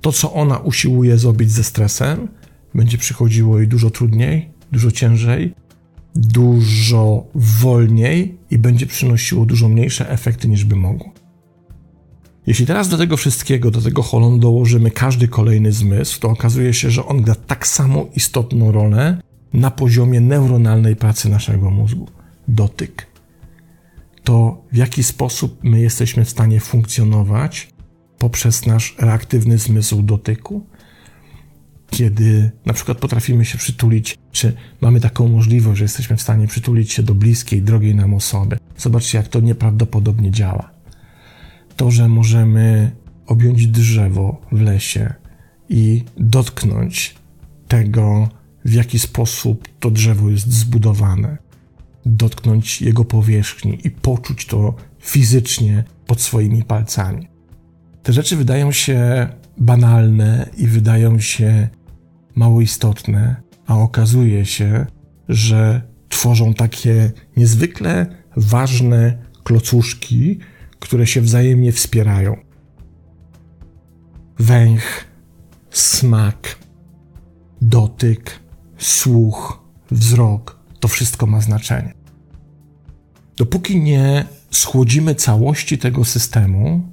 to, 0.00 0.12
co 0.12 0.32
ona 0.32 0.58
usiłuje 0.58 1.18
zrobić 1.18 1.50
ze 1.50 1.64
stresem, 1.64 2.28
będzie 2.74 2.98
przychodziło 2.98 3.58
jej 3.58 3.68
dużo 3.68 3.90
trudniej, 3.90 4.50
dużo 4.72 4.90
ciężej, 4.90 5.54
dużo 6.14 7.26
wolniej 7.34 8.38
i 8.50 8.58
będzie 8.58 8.86
przynosiło 8.86 9.46
dużo 9.46 9.68
mniejsze 9.68 10.10
efekty 10.10 10.48
niż 10.48 10.64
by 10.64 10.76
mogło. 10.76 11.23
Jeśli 12.46 12.66
teraz 12.66 12.88
do 12.88 12.98
tego 12.98 13.16
wszystkiego, 13.16 13.70
do 13.70 13.82
tego 13.82 14.02
holonu 14.02 14.38
dołożymy 14.38 14.90
każdy 14.90 15.28
kolejny 15.28 15.72
zmysł, 15.72 16.20
to 16.20 16.28
okazuje 16.28 16.74
się, 16.74 16.90
że 16.90 17.06
on 17.06 17.22
gra 17.22 17.34
tak 17.34 17.66
samo 17.66 18.06
istotną 18.16 18.72
rolę 18.72 19.18
na 19.52 19.70
poziomie 19.70 20.20
neuronalnej 20.20 20.96
pracy 20.96 21.28
naszego 21.28 21.70
mózgu. 21.70 22.08
Dotyk. 22.48 23.06
To 24.24 24.62
w 24.72 24.76
jaki 24.76 25.02
sposób 25.02 25.58
my 25.62 25.80
jesteśmy 25.80 26.24
w 26.24 26.30
stanie 26.30 26.60
funkcjonować 26.60 27.68
poprzez 28.18 28.66
nasz 28.66 28.96
reaktywny 28.98 29.58
zmysł 29.58 30.02
dotyku, 30.02 30.66
kiedy 31.90 32.50
na 32.66 32.72
przykład 32.72 32.98
potrafimy 32.98 33.44
się 33.44 33.58
przytulić, 33.58 34.18
czy 34.32 34.52
mamy 34.80 35.00
taką 35.00 35.28
możliwość, 35.28 35.78
że 35.78 35.84
jesteśmy 35.84 36.16
w 36.16 36.22
stanie 36.22 36.46
przytulić 36.46 36.92
się 36.92 37.02
do 37.02 37.14
bliskiej, 37.14 37.62
drogiej 37.62 37.94
nam 37.94 38.14
osoby. 38.14 38.58
Zobaczcie, 38.78 39.18
jak 39.18 39.28
to 39.28 39.40
nieprawdopodobnie 39.40 40.30
działa 40.30 40.73
to, 41.76 41.90
że 41.90 42.08
możemy 42.08 42.90
objąć 43.26 43.66
drzewo 43.66 44.40
w 44.52 44.60
lesie 44.60 45.14
i 45.68 46.04
dotknąć 46.16 47.14
tego, 47.68 48.28
w 48.64 48.72
jaki 48.72 48.98
sposób 48.98 49.68
to 49.80 49.90
drzewo 49.90 50.30
jest 50.30 50.52
zbudowane, 50.52 51.38
dotknąć 52.06 52.82
jego 52.82 53.04
powierzchni 53.04 53.78
i 53.84 53.90
poczuć 53.90 54.46
to 54.46 54.74
fizycznie 55.00 55.84
pod 56.06 56.20
swoimi 56.20 56.62
palcami. 56.62 57.28
Te 58.02 58.12
rzeczy 58.12 58.36
wydają 58.36 58.72
się 58.72 59.28
banalne 59.58 60.50
i 60.56 60.66
wydają 60.66 61.18
się 61.18 61.68
mało 62.34 62.60
istotne, 62.60 63.36
a 63.66 63.78
okazuje 63.78 64.46
się, 64.46 64.86
że 65.28 65.82
tworzą 66.08 66.54
takie 66.54 67.12
niezwykle 67.36 68.06
ważne 68.36 69.18
klocuszki, 69.44 70.38
które 70.84 71.06
się 71.06 71.20
wzajemnie 71.20 71.72
wspierają. 71.72 72.36
Węch, 74.38 75.04
smak, 75.70 76.58
dotyk, 77.62 78.40
słuch, 78.78 79.64
wzrok 79.90 80.58
to 80.80 80.88
wszystko 80.88 81.26
ma 81.26 81.40
znaczenie. 81.40 81.94
Dopóki 83.36 83.80
nie 83.80 84.24
schłodzimy 84.50 85.14
całości 85.14 85.78
tego 85.78 86.04
systemu, 86.04 86.88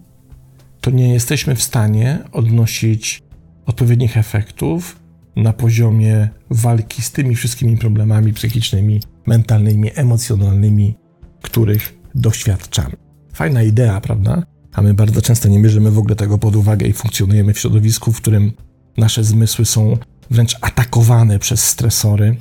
to 0.81 0.91
nie 0.91 1.13
jesteśmy 1.13 1.55
w 1.55 1.63
stanie 1.63 2.19
odnosić 2.31 3.24
odpowiednich 3.65 4.17
efektów 4.17 5.00
na 5.36 5.53
poziomie 5.53 6.29
walki 6.50 7.01
z 7.01 7.12
tymi 7.12 7.36
wszystkimi 7.36 7.77
problemami 7.77 8.33
psychicznymi, 8.33 9.00
mentalnymi, 9.25 9.89
emocjonalnymi, 9.95 10.95
których 11.41 11.98
doświadczamy. 12.15 13.11
Fajna 13.33 13.63
idea, 13.63 14.01
prawda? 14.01 14.43
A 14.73 14.81
my 14.81 14.93
bardzo 14.93 15.21
często 15.21 15.50
nie 15.50 15.59
bierzemy 15.59 15.91
w 15.91 15.97
ogóle 15.97 16.15
tego 16.15 16.38
pod 16.38 16.55
uwagę 16.55 16.88
i 16.88 16.93
funkcjonujemy 16.93 17.53
w 17.53 17.59
środowisku, 17.59 18.11
w 18.11 18.17
którym 18.17 18.51
nasze 18.97 19.23
zmysły 19.23 19.65
są 19.65 19.97
wręcz 20.29 20.57
atakowane 20.61 21.39
przez 21.39 21.65
stresory, 21.65 22.35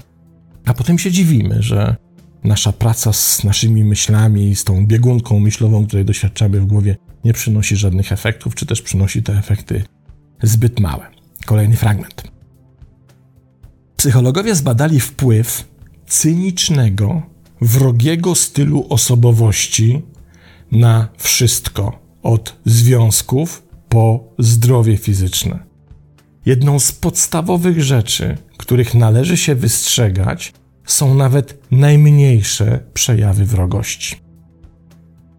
a 0.65 0.75
potem 0.75 0.99
się 0.99 1.11
dziwimy, 1.11 1.63
że 1.63 1.97
nasza 2.45 2.73
praca 2.73 3.13
z 3.13 3.45
naszymi 3.45 3.85
myślami, 3.85 4.57
z 4.57 4.65
tą 4.65 4.87
biegunką 4.87 5.41
myślową, 5.41 5.87
której 5.87 6.05
doświadczamy 6.05 6.61
w 6.61 6.67
głowie, 6.67 6.97
nie 7.25 7.33
przynosi 7.33 7.77
żadnych 7.77 8.13
efektów, 8.13 8.55
czy 8.55 8.67
też 8.67 8.83
przynosi 8.83 9.23
te 9.23 9.33
efekty 9.33 9.85
zbyt 10.43 10.81
małe. 10.81 11.07
Kolejny 11.47 11.77
fragment. 11.77 12.23
Psychologowie 13.97 14.55
zbadali 14.55 15.01
wpływ 15.01 15.69
cynicznego, 16.07 17.23
wrogiego 17.61 18.35
stylu 18.35 18.87
osobowości 18.89 20.03
na 20.73 21.09
wszystko, 21.17 21.99
od 22.23 22.57
związków 22.65 23.63
po 23.89 24.35
zdrowie 24.39 24.97
fizyczne. 24.97 25.59
Jedną 26.47 26.79
z 26.79 26.93
podstawowych 26.93 27.83
rzeczy, 27.83 28.39
których 28.57 28.95
należy 28.95 29.37
się 29.37 29.55
wystrzegać, 29.55 30.53
są 30.87 31.15
nawet 31.15 31.59
najmniejsze 31.71 32.81
przejawy 32.95 33.45
wrogości. 33.45 34.17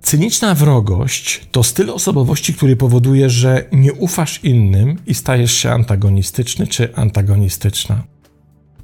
Cyniczna 0.02 0.56
wrogość 0.56 1.48
to 1.52 1.64
styl 1.64 1.90
osobowości, 1.90 2.54
który 2.54 2.76
powoduje, 2.76 3.30
że 3.30 3.66
nie 3.72 3.94
ufasz 3.94 4.40
innym 4.44 4.98
i 5.08 5.14
stajesz 5.14 5.54
się 5.54 5.72
antagonistyczny 5.72 6.68
czy 6.68 6.96
antagonistyczna. 6.96 8.04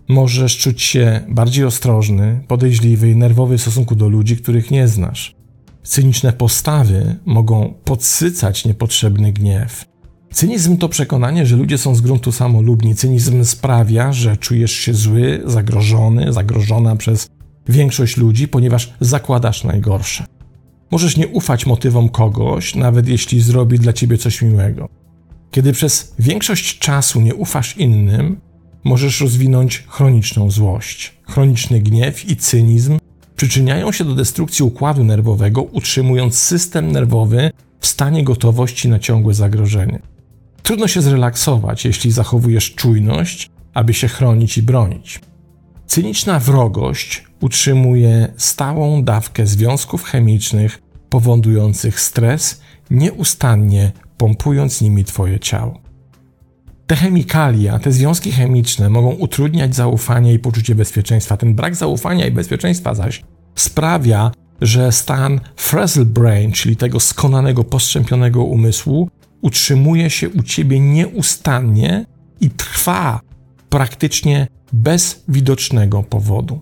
Możesz 0.07 0.57
czuć 0.57 0.81
się 0.81 1.21
bardziej 1.29 1.65
ostrożny, 1.65 2.43
podejrzliwy 2.47 3.11
i 3.11 3.15
nerwowy 3.15 3.57
w 3.57 3.61
stosunku 3.61 3.95
do 3.95 4.09
ludzi, 4.09 4.37
których 4.37 4.71
nie 4.71 4.87
znasz. 4.87 5.36
Cyniczne 5.87 6.33
postawy 6.33 7.15
mogą 7.25 7.73
podsycać 7.83 8.65
niepotrzebny 8.65 9.33
gniew. 9.33 9.85
Cynizm 10.33 10.77
to 10.77 10.89
przekonanie, 10.89 11.45
że 11.45 11.55
ludzie 11.55 11.77
są 11.77 11.95
z 11.95 12.01
gruntu 12.01 12.31
samolubni. 12.31 12.95
Cynizm 12.95 13.43
sprawia, 13.45 14.13
że 14.13 14.37
czujesz 14.37 14.71
się 14.71 14.93
zły, 14.93 15.41
zagrożony, 15.45 16.33
zagrożona 16.33 16.95
przez 16.95 17.27
większość 17.67 18.17
ludzi, 18.17 18.47
ponieważ 18.47 18.93
zakładasz 18.99 19.63
najgorsze. 19.63 20.25
Możesz 20.91 21.17
nie 21.17 21.27
ufać 21.27 21.65
motywom 21.65 22.09
kogoś, 22.09 22.75
nawet 22.75 23.07
jeśli 23.07 23.41
zrobi 23.41 23.79
dla 23.79 23.93
ciebie 23.93 24.17
coś 24.17 24.41
miłego. 24.41 24.89
Kiedy 25.51 25.73
przez 25.73 26.13
większość 26.19 26.79
czasu 26.79 27.21
nie 27.21 27.35
ufasz 27.35 27.77
innym, 27.77 28.41
możesz 28.83 29.21
rozwinąć 29.21 29.83
chroniczną 29.87 30.51
złość. 30.51 31.17
Chroniczny 31.23 31.79
gniew 31.79 32.29
i 32.29 32.35
cynizm 32.35 32.97
przyczyniają 33.37 33.91
się 33.91 34.05
do 34.05 34.15
destrukcji 34.15 34.65
układu 34.65 35.03
nerwowego, 35.03 35.61
utrzymując 35.61 36.37
system 36.37 36.91
nerwowy 36.91 37.51
w 37.79 37.87
stanie 37.87 38.23
gotowości 38.23 38.89
na 38.89 38.99
ciągłe 38.99 39.33
zagrożenie. 39.33 39.99
Trudno 40.63 40.87
się 40.87 41.01
zrelaksować, 41.01 41.85
jeśli 41.85 42.11
zachowujesz 42.11 42.75
czujność, 42.75 43.49
aby 43.73 43.93
się 43.93 44.07
chronić 44.07 44.57
i 44.57 44.63
bronić. 44.63 45.19
Cyniczna 45.87 46.39
wrogość 46.39 47.23
utrzymuje 47.41 48.33
stałą 48.37 49.03
dawkę 49.03 49.47
związków 49.47 50.03
chemicznych 50.03 50.81
powodujących 51.09 51.99
stres, 51.99 52.61
nieustannie 52.89 53.91
pompując 54.17 54.81
nimi 54.81 55.03
Twoje 55.03 55.39
ciało. 55.39 55.86
Te 56.87 56.95
chemikalia, 56.95 57.79
te 57.79 57.91
związki 57.91 58.31
chemiczne 58.31 58.89
mogą 58.89 59.11
utrudniać 59.11 59.75
zaufanie 59.75 60.33
i 60.33 60.39
poczucie 60.39 60.75
bezpieczeństwa. 60.75 61.37
Ten 61.37 61.55
brak 61.55 61.75
zaufania 61.75 62.27
i 62.27 62.31
bezpieczeństwa 62.31 62.95
zaś 62.95 63.23
sprawia, 63.55 64.31
że 64.61 64.91
stan 64.91 65.39
frazzle 65.55 66.05
brain, 66.05 66.51
czyli 66.51 66.75
tego 66.75 66.99
skonanego, 66.99 67.63
postrzępionego 67.63 68.43
umysłu, 68.43 69.09
utrzymuje 69.41 70.09
się 70.09 70.29
u 70.29 70.43
ciebie 70.43 70.79
nieustannie 70.79 72.05
i 72.41 72.49
trwa 72.49 73.19
praktycznie 73.69 74.47
bez 74.73 75.23
widocznego 75.27 76.03
powodu. 76.03 76.61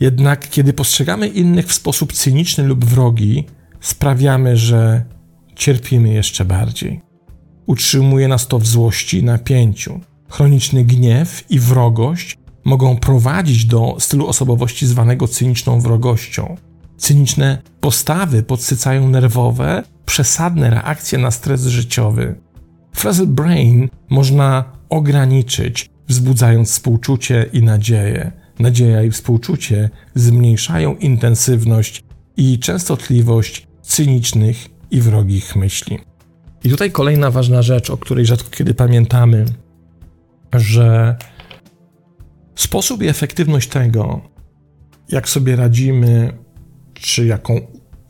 Jednak 0.00 0.48
kiedy 0.48 0.72
postrzegamy 0.72 1.28
innych 1.28 1.66
w 1.66 1.72
sposób 1.72 2.12
cyniczny 2.12 2.64
lub 2.64 2.84
wrogi, 2.84 3.44
sprawiamy, 3.80 4.56
że 4.56 5.04
cierpimy 5.56 6.08
jeszcze 6.08 6.44
bardziej. 6.44 7.11
Utrzymuje 7.66 8.28
nas 8.28 8.48
to 8.48 8.58
w 8.58 8.66
złości 8.66 9.18
i 9.18 9.24
napięciu. 9.24 10.00
Chroniczny 10.28 10.84
gniew 10.84 11.44
i 11.50 11.58
wrogość 11.58 12.38
mogą 12.64 12.96
prowadzić 12.96 13.64
do 13.64 13.96
stylu 13.98 14.26
osobowości 14.26 14.86
zwanego 14.86 15.28
cyniczną 15.28 15.80
wrogością. 15.80 16.56
Cyniczne 16.96 17.62
postawy 17.80 18.42
podsycają 18.42 19.08
nerwowe, 19.08 19.82
przesadne 20.06 20.70
reakcje 20.70 21.18
na 21.18 21.30
stres 21.30 21.66
życiowy. 21.66 22.34
Frazzle 22.92 23.26
brain 23.26 23.88
można 24.10 24.64
ograniczyć, 24.88 25.90
wzbudzając 26.08 26.70
współczucie 26.70 27.46
i 27.52 27.62
nadzieję. 27.62 28.32
Nadzieja 28.58 29.02
i 29.02 29.10
współczucie 29.10 29.90
zmniejszają 30.14 30.96
intensywność 30.96 32.04
i 32.36 32.58
częstotliwość 32.58 33.66
cynicznych 33.82 34.68
i 34.90 35.00
wrogich 35.00 35.56
myśli. 35.56 35.98
I 36.64 36.70
tutaj 36.70 36.90
kolejna 36.90 37.30
ważna 37.30 37.62
rzecz, 37.62 37.90
o 37.90 37.96
której 37.96 38.26
rzadko 38.26 38.50
kiedy 38.50 38.74
pamiętamy, 38.74 39.44
że 40.54 41.16
sposób 42.54 43.02
i 43.02 43.08
efektywność 43.08 43.68
tego, 43.68 44.20
jak 45.08 45.28
sobie 45.28 45.56
radzimy, 45.56 46.32
czy 46.94 47.26
jaką 47.26 47.60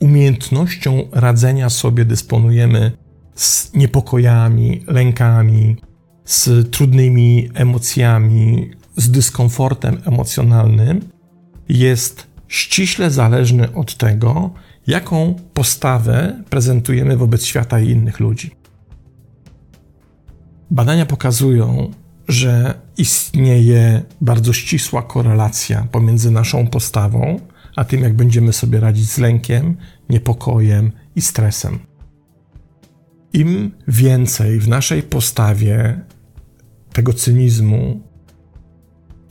umiejętnością 0.00 1.08
radzenia 1.12 1.70
sobie 1.70 2.04
dysponujemy 2.04 2.92
z 3.34 3.74
niepokojami, 3.74 4.84
lękami, 4.86 5.76
z 6.24 6.70
trudnymi 6.70 7.48
emocjami, 7.54 8.70
z 8.96 9.10
dyskomfortem 9.10 10.02
emocjonalnym, 10.06 11.00
jest 11.68 12.26
ściśle 12.48 13.10
zależny 13.10 13.74
od 13.74 13.96
tego, 13.96 14.50
jaką 14.87 15.35
postawę 15.55 16.42
prezentujemy 16.51 17.16
wobec 17.16 17.45
świata 17.45 17.81
i 17.81 17.90
innych 17.90 18.21
ludzi. 18.21 18.51
Badania 20.71 21.07
pokazują, 21.07 21.90
że 22.29 22.75
istnieje 22.99 24.03
bardzo 24.21 24.53
ścisła 24.53 25.03
korelacja 25.03 25.87
pomiędzy 25.92 26.31
naszą 26.31 26.66
postawą, 26.66 27.40
a 27.77 27.85
tym, 27.85 28.03
jak 28.03 28.16
będziemy 28.16 28.53
sobie 28.53 28.81
radzić 28.81 29.11
z 29.11 29.18
lękiem, 29.18 29.77
niepokojem 30.11 30.92
i 31.16 31.23
stresem. 31.23 31.79
Im 33.33 33.71
więcej 33.88 34.59
w 34.59 34.68
naszej 34.68 35.03
postawie 35.03 36.01
tego 36.92 37.12
cynizmu, 37.12 38.01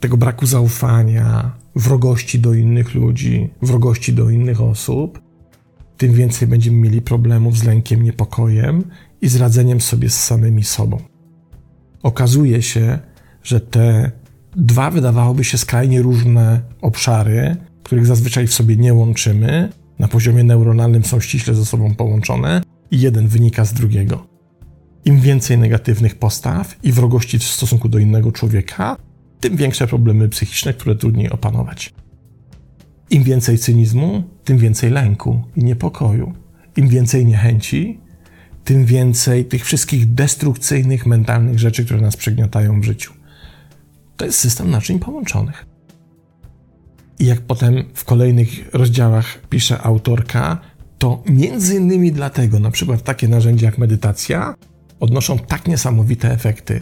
tego 0.00 0.16
braku 0.16 0.46
zaufania, 0.46 1.52
wrogości 1.76 2.38
do 2.38 2.54
innych 2.54 2.94
ludzi, 2.94 3.50
wrogości 3.62 4.12
do 4.12 4.30
innych 4.30 4.60
osób, 4.60 5.20
tym 6.02 6.12
więcej 6.12 6.48
będziemy 6.48 6.76
mieli 6.76 7.02
problemów 7.02 7.58
z 7.58 7.64
lękiem, 7.64 8.02
niepokojem 8.02 8.84
i 9.20 9.28
z 9.28 9.36
radzeniem 9.36 9.80
sobie 9.80 10.10
z 10.10 10.24
samymi 10.24 10.64
sobą. 10.64 10.98
Okazuje 12.02 12.62
się, 12.62 12.98
że 13.42 13.60
te 13.60 14.10
dwa 14.56 14.90
wydawałoby 14.90 15.44
się 15.44 15.58
skrajnie 15.58 16.02
różne 16.02 16.60
obszary, 16.80 17.56
których 17.82 18.06
zazwyczaj 18.06 18.46
w 18.46 18.54
sobie 18.54 18.76
nie 18.76 18.94
łączymy, 18.94 19.68
na 19.98 20.08
poziomie 20.08 20.44
neuronalnym 20.44 21.04
są 21.04 21.20
ściśle 21.20 21.54
ze 21.54 21.64
sobą 21.64 21.94
połączone 21.94 22.62
i 22.90 23.00
jeden 23.00 23.28
wynika 23.28 23.64
z 23.64 23.72
drugiego. 23.72 24.26
Im 25.04 25.20
więcej 25.20 25.58
negatywnych 25.58 26.14
postaw 26.14 26.76
i 26.82 26.92
wrogości 26.92 27.38
w 27.38 27.44
stosunku 27.44 27.88
do 27.88 27.98
innego 27.98 28.32
człowieka, 28.32 28.96
tym 29.40 29.56
większe 29.56 29.86
problemy 29.86 30.28
psychiczne, 30.28 30.74
które 30.74 30.96
trudniej 30.96 31.30
opanować. 31.30 31.94
Im 33.12 33.22
więcej 33.22 33.58
cynizmu, 33.58 34.22
tym 34.44 34.58
więcej 34.58 34.90
lęku 34.90 35.42
i 35.56 35.64
niepokoju. 35.64 36.32
Im 36.76 36.88
więcej 36.88 37.26
niechęci, 37.26 38.00
tym 38.64 38.84
więcej 38.84 39.44
tych 39.44 39.64
wszystkich 39.64 40.14
destrukcyjnych, 40.14 41.06
mentalnych 41.06 41.58
rzeczy, 41.58 41.84
które 41.84 42.00
nas 42.00 42.16
przygniatają 42.16 42.80
w 42.80 42.84
życiu. 42.84 43.12
To 44.16 44.24
jest 44.24 44.38
system 44.38 44.70
naczyń 44.70 44.98
połączonych. 44.98 45.66
I 47.18 47.26
jak 47.26 47.40
potem 47.40 47.84
w 47.94 48.04
kolejnych 48.04 48.48
rozdziałach 48.72 49.38
pisze 49.48 49.82
autorka, 49.82 50.58
to 50.98 51.22
między 51.26 51.76
innymi 51.76 52.12
dlatego 52.12 52.60
na 52.60 52.70
przykład 52.70 53.02
takie 53.02 53.28
narzędzia 53.28 53.66
jak 53.66 53.78
medytacja 53.78 54.54
odnoszą 55.00 55.38
tak 55.38 55.68
niesamowite 55.68 56.32
efekty. 56.32 56.80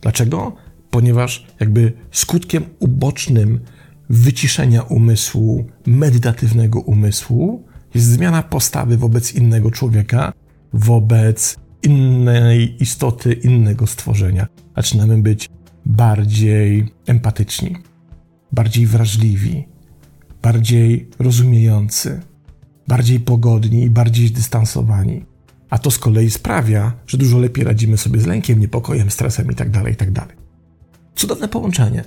Dlaczego? 0.00 0.52
Ponieważ 0.90 1.46
jakby 1.60 1.92
skutkiem 2.10 2.64
ubocznym 2.78 3.60
wyciszenia 4.12 4.82
umysłu, 4.82 5.64
medytatywnego 5.86 6.80
umysłu, 6.80 7.64
jest 7.94 8.06
zmiana 8.06 8.42
postawy 8.42 8.96
wobec 8.96 9.34
innego 9.34 9.70
człowieka, 9.70 10.32
wobec 10.72 11.56
innej 11.82 12.82
istoty, 12.82 13.32
innego 13.32 13.86
stworzenia. 13.86 14.46
Zaczynamy 14.76 15.22
być 15.22 15.50
bardziej 15.86 16.88
empatyczni, 17.06 17.76
bardziej 18.52 18.86
wrażliwi, 18.86 19.64
bardziej 20.42 21.10
rozumiejący, 21.18 22.20
bardziej 22.88 23.20
pogodni 23.20 23.82
i 23.82 23.90
bardziej 23.90 24.28
zdystansowani. 24.28 25.24
A 25.70 25.78
to 25.78 25.90
z 25.90 25.98
kolei 25.98 26.30
sprawia, 26.30 26.92
że 27.06 27.18
dużo 27.18 27.38
lepiej 27.38 27.64
radzimy 27.64 27.96
sobie 27.96 28.20
z 28.20 28.26
lękiem, 28.26 28.60
niepokojem, 28.60 29.10
stresem 29.10 29.46
itd. 29.46 29.70
Tak 29.72 29.88
itd. 29.88 30.12
Tak 30.14 30.36
Cudowne 31.14 31.48
połączenie. 31.48 32.04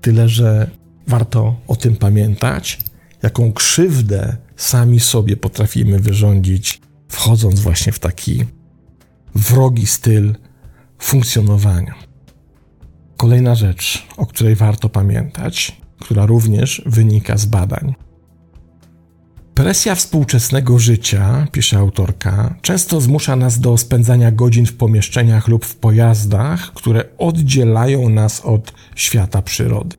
Tyle, 0.00 0.28
że 0.28 0.70
warto 1.08 1.56
o 1.66 1.76
tym 1.76 1.96
pamiętać, 1.96 2.78
jaką 3.22 3.52
krzywdę 3.52 4.36
sami 4.56 5.00
sobie 5.00 5.36
potrafimy 5.36 5.98
wyrządzić, 5.98 6.80
wchodząc 7.08 7.60
właśnie 7.60 7.92
w 7.92 7.98
taki 7.98 8.44
wrogi 9.34 9.86
styl 9.86 10.34
funkcjonowania. 10.98 11.94
Kolejna 13.16 13.54
rzecz, 13.54 14.06
o 14.16 14.26
której 14.26 14.54
warto 14.54 14.88
pamiętać, 14.88 15.80
która 16.00 16.26
również 16.26 16.82
wynika 16.86 17.36
z 17.36 17.46
badań. 17.46 17.94
Presja 19.54 19.94
współczesnego 19.94 20.78
życia, 20.78 21.46
pisze 21.52 21.78
autorka, 21.78 22.54
często 22.62 23.00
zmusza 23.00 23.36
nas 23.36 23.60
do 23.60 23.76
spędzania 23.76 24.32
godzin 24.32 24.66
w 24.66 24.76
pomieszczeniach 24.76 25.48
lub 25.48 25.64
w 25.66 25.76
pojazdach, 25.76 26.72
które 26.72 27.04
oddzielają 27.18 28.08
nas 28.08 28.40
od 28.40 28.72
świata 28.96 29.42
przyrody. 29.42 29.96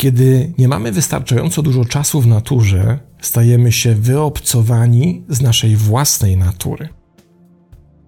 Kiedy 0.00 0.52
nie 0.58 0.68
mamy 0.68 0.92
wystarczająco 0.92 1.62
dużo 1.62 1.84
czasu 1.84 2.20
w 2.20 2.26
naturze, 2.26 2.98
stajemy 3.20 3.72
się 3.72 3.94
wyobcowani 3.94 5.24
z 5.28 5.40
naszej 5.40 5.76
własnej 5.76 6.36
natury. 6.36 6.88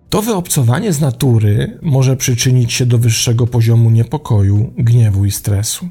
To 0.08 0.22
wyobcowanie 0.22 0.92
z 0.92 1.00
natury 1.00 1.78
może 1.82 2.16
przyczynić 2.16 2.72
się 2.72 2.86
do 2.86 2.98
wyższego 2.98 3.46
poziomu 3.46 3.90
niepokoju, 3.90 4.72
gniewu 4.78 5.24
i 5.24 5.30
stresu. 5.30 5.88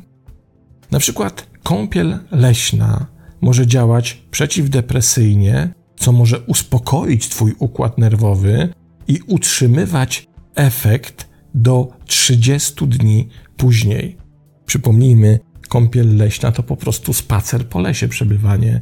Na 0.91 0.99
przykład 0.99 1.47
kąpiel 1.63 2.19
leśna 2.31 3.05
może 3.41 3.67
działać 3.67 4.23
przeciwdepresyjnie, 4.31 5.73
co 5.95 6.11
może 6.11 6.39
uspokoić 6.39 7.29
Twój 7.29 7.55
układ 7.59 7.97
nerwowy 7.97 8.73
i 9.07 9.19
utrzymywać 9.27 10.27
efekt 10.55 11.29
do 11.55 11.87
30 12.05 12.87
dni 12.87 13.27
później. 13.57 14.17
Przypomnijmy, 14.65 15.39
kąpiel 15.71 16.17
leśna 16.17 16.51
to 16.51 16.63
po 16.63 16.77
prostu 16.77 17.13
spacer 17.13 17.69
po 17.69 17.79
lesie, 17.79 18.07
przebywanie 18.07 18.81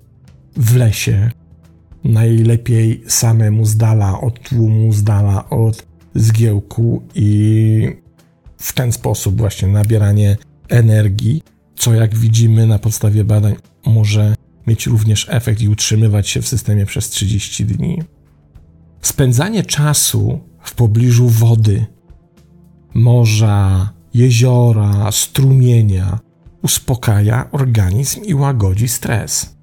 w 0.56 0.76
lesie. 0.76 1.32
Najlepiej 2.04 3.04
samemu 3.08 3.66
z 3.66 3.78
dala 3.78 4.22
od 4.22 4.40
tłumu, 4.50 4.94
z 4.94 5.04
dala 5.04 5.50
od 5.50 5.86
zgiełku 6.16 7.04
i 7.16 7.96
w 8.58 8.74
ten 8.74 8.92
sposób 8.92 9.38
właśnie 9.38 9.68
nabieranie 9.68 10.38
energii, 10.70 11.42
co 11.76 11.94
jak 11.94 12.16
widzimy 12.16 12.68
na 12.68 12.80
podstawie 12.80 13.24
badań 13.24 13.56
może 13.86 14.36
mieć 14.68 14.88
również 14.88 15.28
efekt 15.30 15.62
i 15.62 15.70
utrzymywać 15.70 16.30
się 16.30 16.42
w 16.42 16.48
systemie 16.48 16.86
przez 16.86 17.10
30 17.10 17.66
dni. 17.66 18.02
Spędzanie 19.02 19.64
czasu 19.64 20.40
w 20.64 20.76
pobliżu 20.76 21.30
wody, 21.30 21.86
morza, 22.94 23.90
jeziora, 24.14 25.12
strumienia 25.12 26.29
uspokaja 26.62 27.52
organizm 27.52 28.24
i 28.24 28.34
łagodzi 28.34 28.88
stres. 28.88 29.56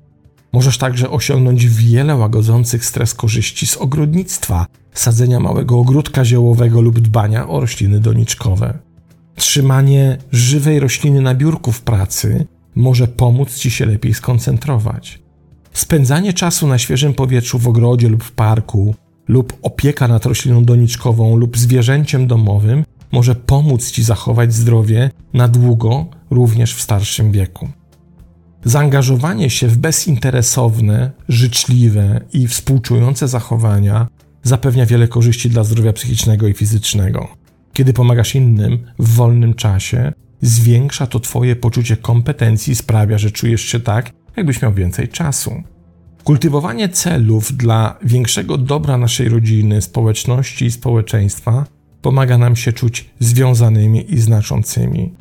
Możesz 0.53 0.79
także 0.79 1.11
osiągnąć 1.11 1.67
wiele 1.67 2.17
łagodzących 2.17 2.85
stres 2.85 3.15
korzyści 3.15 3.67
z 3.67 3.77
ogrodnictwa, 3.77 4.67
sadzenia 4.93 5.41
małego 5.41 5.79
ogródka 5.79 6.25
ziołowego 6.25 6.81
lub 6.81 7.01
dbania 7.01 7.49
o 7.49 7.61
rośliny 7.61 8.01
doniczkowe. 8.01 8.79
Trzymanie 9.35 10.19
żywej 10.33 10.81
rośliny 10.81 11.21
na 11.21 11.35
biurku 11.35 11.73
w 11.73 11.83
pracy 11.83 12.47
może 12.75 13.09
pomóc 13.09 13.55
ci 13.55 13.71
się 13.71 13.87
lepiej 13.87 14.15
skoncentrować. 14.15 15.23
Spędzanie 15.73 16.33
czasu 16.33 16.67
na 16.67 16.79
świeżym 16.79 17.15
powietrzu 17.15 17.59
w 17.59 17.69
ogrodzie 17.69 18.09
lub 18.09 18.25
w 18.25 18.33
parku, 18.33 18.95
lub 19.29 19.53
opieka 19.63 20.09
nad 20.09 20.27
rośliną 20.27 20.65
doniczkową 20.65 21.37
lub 21.37 21.59
zwierzęciem 21.59 22.27
domowym 22.27 22.85
może 23.13 23.35
pomóc 23.35 23.91
ci 23.91 24.03
zachować 24.03 24.55
zdrowie 24.55 25.11
na 25.35 25.49
długo, 25.49 26.07
również 26.31 26.75
w 26.75 26.83
starszym 26.83 27.33
wieku. 27.33 27.69
Zaangażowanie 28.65 29.51
się 29.51 29.69
w 29.69 29.77
bezinteresowne, 29.77 31.11
życzliwe 31.29 32.21
i 32.33 32.49
współczujące 32.49 33.29
zachowania 33.29 34.07
zapewnia 34.43 34.87
wiele 34.87 35.09
korzyści 35.09 35.51
dla 35.51 35.65
zdrowia 35.65 35.93
psychicznego 35.93 36.49
i 36.49 36.55
fizycznego. 36.55 37.29
Kiedy 37.73 37.93
pomagasz 37.93 38.35
innym 38.35 38.79
w 38.99 39.15
wolnym 39.15 39.55
czasie, 39.55 40.13
zwiększa 40.43 41.07
to 41.07 41.21
Twoje 41.21 41.57
poczucie 41.57 41.97
kompetencji 41.97 42.73
i 42.73 42.77
sprawia, 42.77 43.19
że 43.19 43.31
czujesz 43.31 43.61
się 43.61 43.81
tak, 43.81 44.13
jakbyś 44.37 44.63
miał 44.63 44.73
więcej 44.73 45.09
czasu. 45.09 45.63
Kultywowanie 46.25 46.89
celów 46.89 47.57
dla 47.57 47.99
większego 48.03 48.59
dobra 48.59 48.99
naszej 48.99 49.29
rodziny, 49.29 49.83
społeczności 49.83 50.65
i 50.65 50.71
społeczeństwa 50.71 51.65
pomaga 52.03 52.39
nam 52.39 52.57
się 52.57 52.73
czuć 52.73 53.11
związanymi 53.21 54.15
i 54.15 54.21
znaczącymi. 54.21 55.15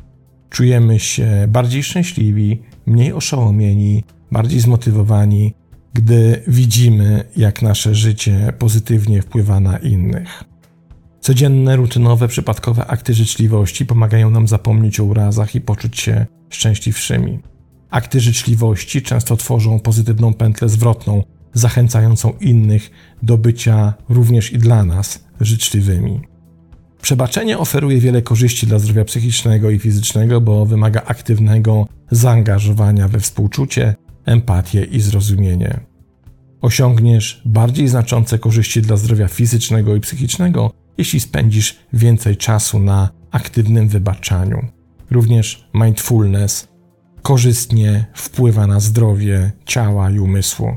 Czujemy 0.50 1.00
się 1.00 1.46
bardziej 1.48 1.82
szczęśliwi, 1.82 2.62
mniej 2.86 3.12
oszołomieni, 3.12 4.04
bardziej 4.32 4.60
zmotywowani, 4.60 5.54
gdy 5.94 6.42
widzimy, 6.46 7.24
jak 7.36 7.62
nasze 7.62 7.94
życie 7.94 8.52
pozytywnie 8.58 9.22
wpływa 9.22 9.60
na 9.60 9.76
innych. 9.78 10.44
Codzienne, 11.20 11.76
rutynowe, 11.76 12.28
przypadkowe 12.28 12.86
akty 12.86 13.14
życzliwości 13.14 13.86
pomagają 13.86 14.30
nam 14.30 14.48
zapomnieć 14.48 15.00
o 15.00 15.04
urazach 15.04 15.54
i 15.54 15.60
poczuć 15.60 16.00
się 16.00 16.26
szczęśliwszymi. 16.50 17.38
Akty 17.90 18.20
życzliwości 18.20 19.02
często 19.02 19.36
tworzą 19.36 19.80
pozytywną 19.80 20.34
pętlę 20.34 20.68
zwrotną, 20.68 21.22
zachęcającą 21.54 22.32
innych 22.40 22.90
do 23.22 23.38
bycia 23.38 23.94
również 24.08 24.52
i 24.52 24.58
dla 24.58 24.84
nas 24.84 25.24
życzliwymi. 25.40 26.20
Przebaczenie 27.06 27.58
oferuje 27.58 28.00
wiele 28.00 28.22
korzyści 28.22 28.66
dla 28.66 28.78
zdrowia 28.78 29.04
psychicznego 29.04 29.70
i 29.70 29.78
fizycznego, 29.78 30.40
bo 30.40 30.66
wymaga 30.66 31.02
aktywnego 31.02 31.86
zaangażowania 32.10 33.08
we 33.08 33.20
współczucie, 33.20 33.94
empatię 34.24 34.84
i 34.84 35.00
zrozumienie. 35.00 35.80
Osiągniesz 36.60 37.42
bardziej 37.44 37.88
znaczące 37.88 38.38
korzyści 38.38 38.82
dla 38.82 38.96
zdrowia 38.96 39.28
fizycznego 39.28 39.96
i 39.96 40.00
psychicznego, 40.00 40.72
jeśli 40.98 41.20
spędzisz 41.20 41.76
więcej 41.92 42.36
czasu 42.36 42.78
na 42.78 43.08
aktywnym 43.30 43.88
wybaczaniu. 43.88 44.66
Również 45.10 45.68
mindfulness 45.74 46.68
korzystnie 47.22 48.06
wpływa 48.14 48.66
na 48.66 48.80
zdrowie 48.80 49.52
ciała 49.64 50.10
i 50.10 50.18
umysłu. 50.18 50.76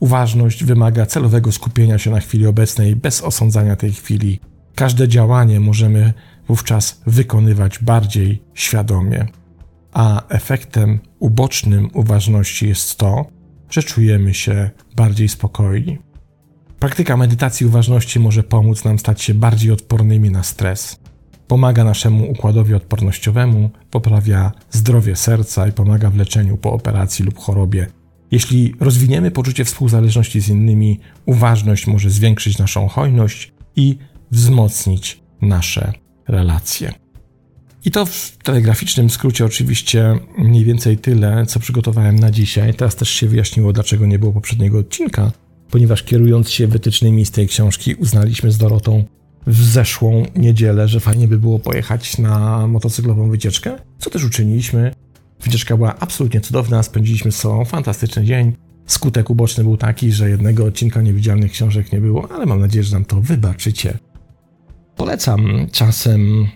Uważność 0.00 0.64
wymaga 0.64 1.06
celowego 1.06 1.52
skupienia 1.52 1.98
się 1.98 2.10
na 2.10 2.20
chwili 2.20 2.46
obecnej 2.46 2.96
bez 2.96 3.22
osądzania 3.22 3.76
tej 3.76 3.92
chwili. 3.92 4.40
Każde 4.78 5.08
działanie 5.08 5.60
możemy 5.60 6.12
wówczas 6.48 7.00
wykonywać 7.06 7.78
bardziej 7.78 8.42
świadomie, 8.54 9.26
a 9.92 10.28
efektem 10.28 11.00
ubocznym 11.18 11.90
uważności 11.92 12.68
jest 12.68 12.96
to, 12.96 13.26
że 13.70 13.82
czujemy 13.82 14.34
się 14.34 14.70
bardziej 14.96 15.28
spokojni. 15.28 15.98
Praktyka 16.78 17.16
medytacji 17.16 17.66
uważności 17.66 18.20
może 18.20 18.42
pomóc 18.42 18.84
nam 18.84 18.98
stać 18.98 19.22
się 19.22 19.34
bardziej 19.34 19.72
odpornymi 19.72 20.30
na 20.30 20.42
stres. 20.42 21.00
Pomaga 21.48 21.84
naszemu 21.84 22.30
układowi 22.30 22.74
odpornościowemu, 22.74 23.70
poprawia 23.90 24.52
zdrowie 24.70 25.16
serca 25.16 25.68
i 25.68 25.72
pomaga 25.72 26.10
w 26.10 26.16
leczeniu 26.16 26.56
po 26.56 26.72
operacji 26.72 27.24
lub 27.24 27.38
chorobie. 27.38 27.86
Jeśli 28.30 28.74
rozwiniemy 28.80 29.30
poczucie 29.30 29.64
współzależności 29.64 30.40
z 30.40 30.48
innymi, 30.48 31.00
uważność 31.26 31.86
może 31.86 32.10
zwiększyć 32.10 32.58
naszą 32.58 32.88
hojność 32.88 33.52
i 33.76 33.98
wzmocnić 34.30 35.20
nasze 35.42 35.92
relacje. 36.28 36.92
I 37.84 37.90
to 37.90 38.06
w 38.06 38.36
telegraficznym 38.42 39.10
skrócie 39.10 39.44
oczywiście 39.44 40.18
mniej 40.38 40.64
więcej 40.64 40.98
tyle, 40.98 41.46
co 41.46 41.60
przygotowałem 41.60 42.18
na 42.18 42.30
dzisiaj. 42.30 42.74
Teraz 42.74 42.96
też 42.96 43.08
się 43.08 43.28
wyjaśniło, 43.28 43.72
dlaczego 43.72 44.06
nie 44.06 44.18
było 44.18 44.32
poprzedniego 44.32 44.78
odcinka 44.78 45.30
ponieważ 45.70 46.02
kierując 46.02 46.50
się 46.50 46.66
wytycznymi 46.66 47.26
z 47.26 47.30
tej 47.30 47.48
książki, 47.48 47.94
uznaliśmy 47.94 48.50
z 48.50 48.58
Dorotą 48.58 49.04
w 49.46 49.62
zeszłą 49.64 50.26
niedzielę, 50.36 50.88
że 50.88 51.00
fajnie 51.00 51.28
by 51.28 51.38
było 51.38 51.58
pojechać 51.58 52.18
na 52.18 52.66
motocyklową 52.66 53.30
wycieczkę, 53.30 53.78
co 53.98 54.10
też 54.10 54.24
uczyniliśmy. 54.24 54.94
Wycieczka 55.40 55.76
była 55.76 55.98
absolutnie 55.98 56.40
cudowna, 56.40 56.82
spędziliśmy 56.82 57.32
z 57.32 57.36
sobą 57.36 57.64
fantastyczny 57.64 58.24
dzień. 58.24 58.52
Skutek 58.86 59.30
uboczny 59.30 59.64
był 59.64 59.76
taki, 59.76 60.12
że 60.12 60.30
jednego 60.30 60.64
odcinka 60.64 61.02
niewidzialnych 61.02 61.52
książek 61.52 61.92
nie 61.92 62.00
było, 62.00 62.32
ale 62.32 62.46
mam 62.46 62.60
nadzieję, 62.60 62.84
że 62.84 62.94
nam 62.94 63.04
to 63.04 63.20
wybaczycie. 63.20 63.98
Polecam 64.98 65.66
czasem 65.72 66.48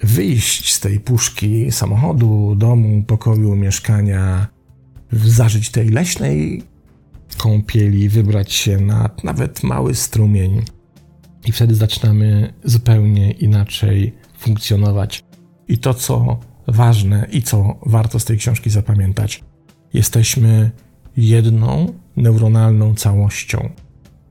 wyjść 0.00 0.74
z 0.74 0.80
tej 0.80 1.00
puszki 1.00 1.72
samochodu, 1.72 2.54
domu, 2.54 3.02
pokoju, 3.02 3.56
mieszkania, 3.56 4.46
zażyć 5.12 5.70
tej 5.70 5.88
leśnej 5.88 6.62
kąpieli, 7.38 8.08
wybrać 8.08 8.52
się 8.52 8.80
na 8.80 9.10
nawet 9.24 9.62
mały 9.62 9.94
strumień. 9.94 10.62
I 11.46 11.52
wtedy 11.52 11.74
zaczynamy 11.74 12.54
zupełnie 12.64 13.30
inaczej 13.30 14.14
funkcjonować. 14.38 15.24
I 15.68 15.78
to, 15.78 15.94
co 15.94 16.38
ważne 16.66 17.26
i 17.32 17.42
co 17.42 17.78
warto 17.86 18.20
z 18.20 18.24
tej 18.24 18.38
książki 18.38 18.70
zapamiętać, 18.70 19.44
jesteśmy 19.94 20.70
jedną 21.16 21.92
neuronalną 22.16 22.94
całością. 22.94 23.70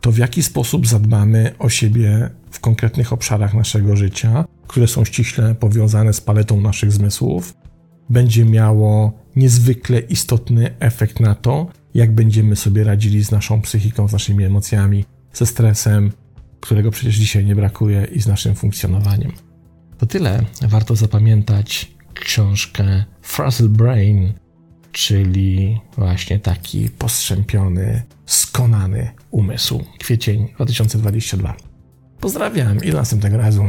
To 0.08 0.12
w 0.12 0.18
jaki 0.18 0.44
sposób 0.44 0.88
zadbamy 0.88 1.54
o 1.60 1.70
siebie 1.70 2.30
w 2.52 2.60
konkretnych 2.60 3.14
obszarach 3.14 3.54
naszego 3.54 3.96
życia, 3.96 4.46
które 4.68 4.88
są 4.88 5.06
ściśle 5.06 5.56
powiązane 5.56 6.14
z 6.14 6.22
paletą 6.22 6.62
naszych 6.62 6.92
zmysłów, 6.92 7.54
będzie 8.10 8.46
miało 8.46 9.14
niezwykle 9.36 10.00
istotny 10.00 10.76
efekt 10.80 11.20
na 11.20 11.36
to, 11.36 11.68
jak 11.94 12.16
będziemy 12.16 12.56
sobie 12.56 12.84
radzili 12.84 13.24
z 13.24 13.32
naszą 13.32 13.62
psychiką, 13.62 14.08
z 14.08 14.14
naszymi 14.14 14.44
emocjami, 14.44 15.06
ze 15.34 15.46
stresem, 15.46 16.12
którego 16.60 16.92
przecież 16.92 17.16
dzisiaj 17.16 17.46
nie 17.46 17.56
brakuje, 17.56 18.08
i 18.12 18.22
z 18.22 18.28
naszym 18.28 18.56
funkcjonowaniem. 18.56 19.32
To 19.98 20.06
tyle. 20.06 20.44
Warto 20.62 20.96
zapamiętać 20.96 21.92
książkę 22.14 23.04
Frazzle 23.22 23.70
Brain, 23.70 24.34
czyli 24.98 25.80
właśnie 25.98 26.40
taki 26.40 26.90
postrzępiony, 26.90 28.04
skonany 28.26 29.12
umysł. 29.32 29.84
Kwiecień 30.00 30.48
2022. 30.56 31.56
Pozdrawiam 32.20 32.84
i 32.84 32.92
do 32.92 32.98
następnego 32.98 33.38
razu. 33.38 33.66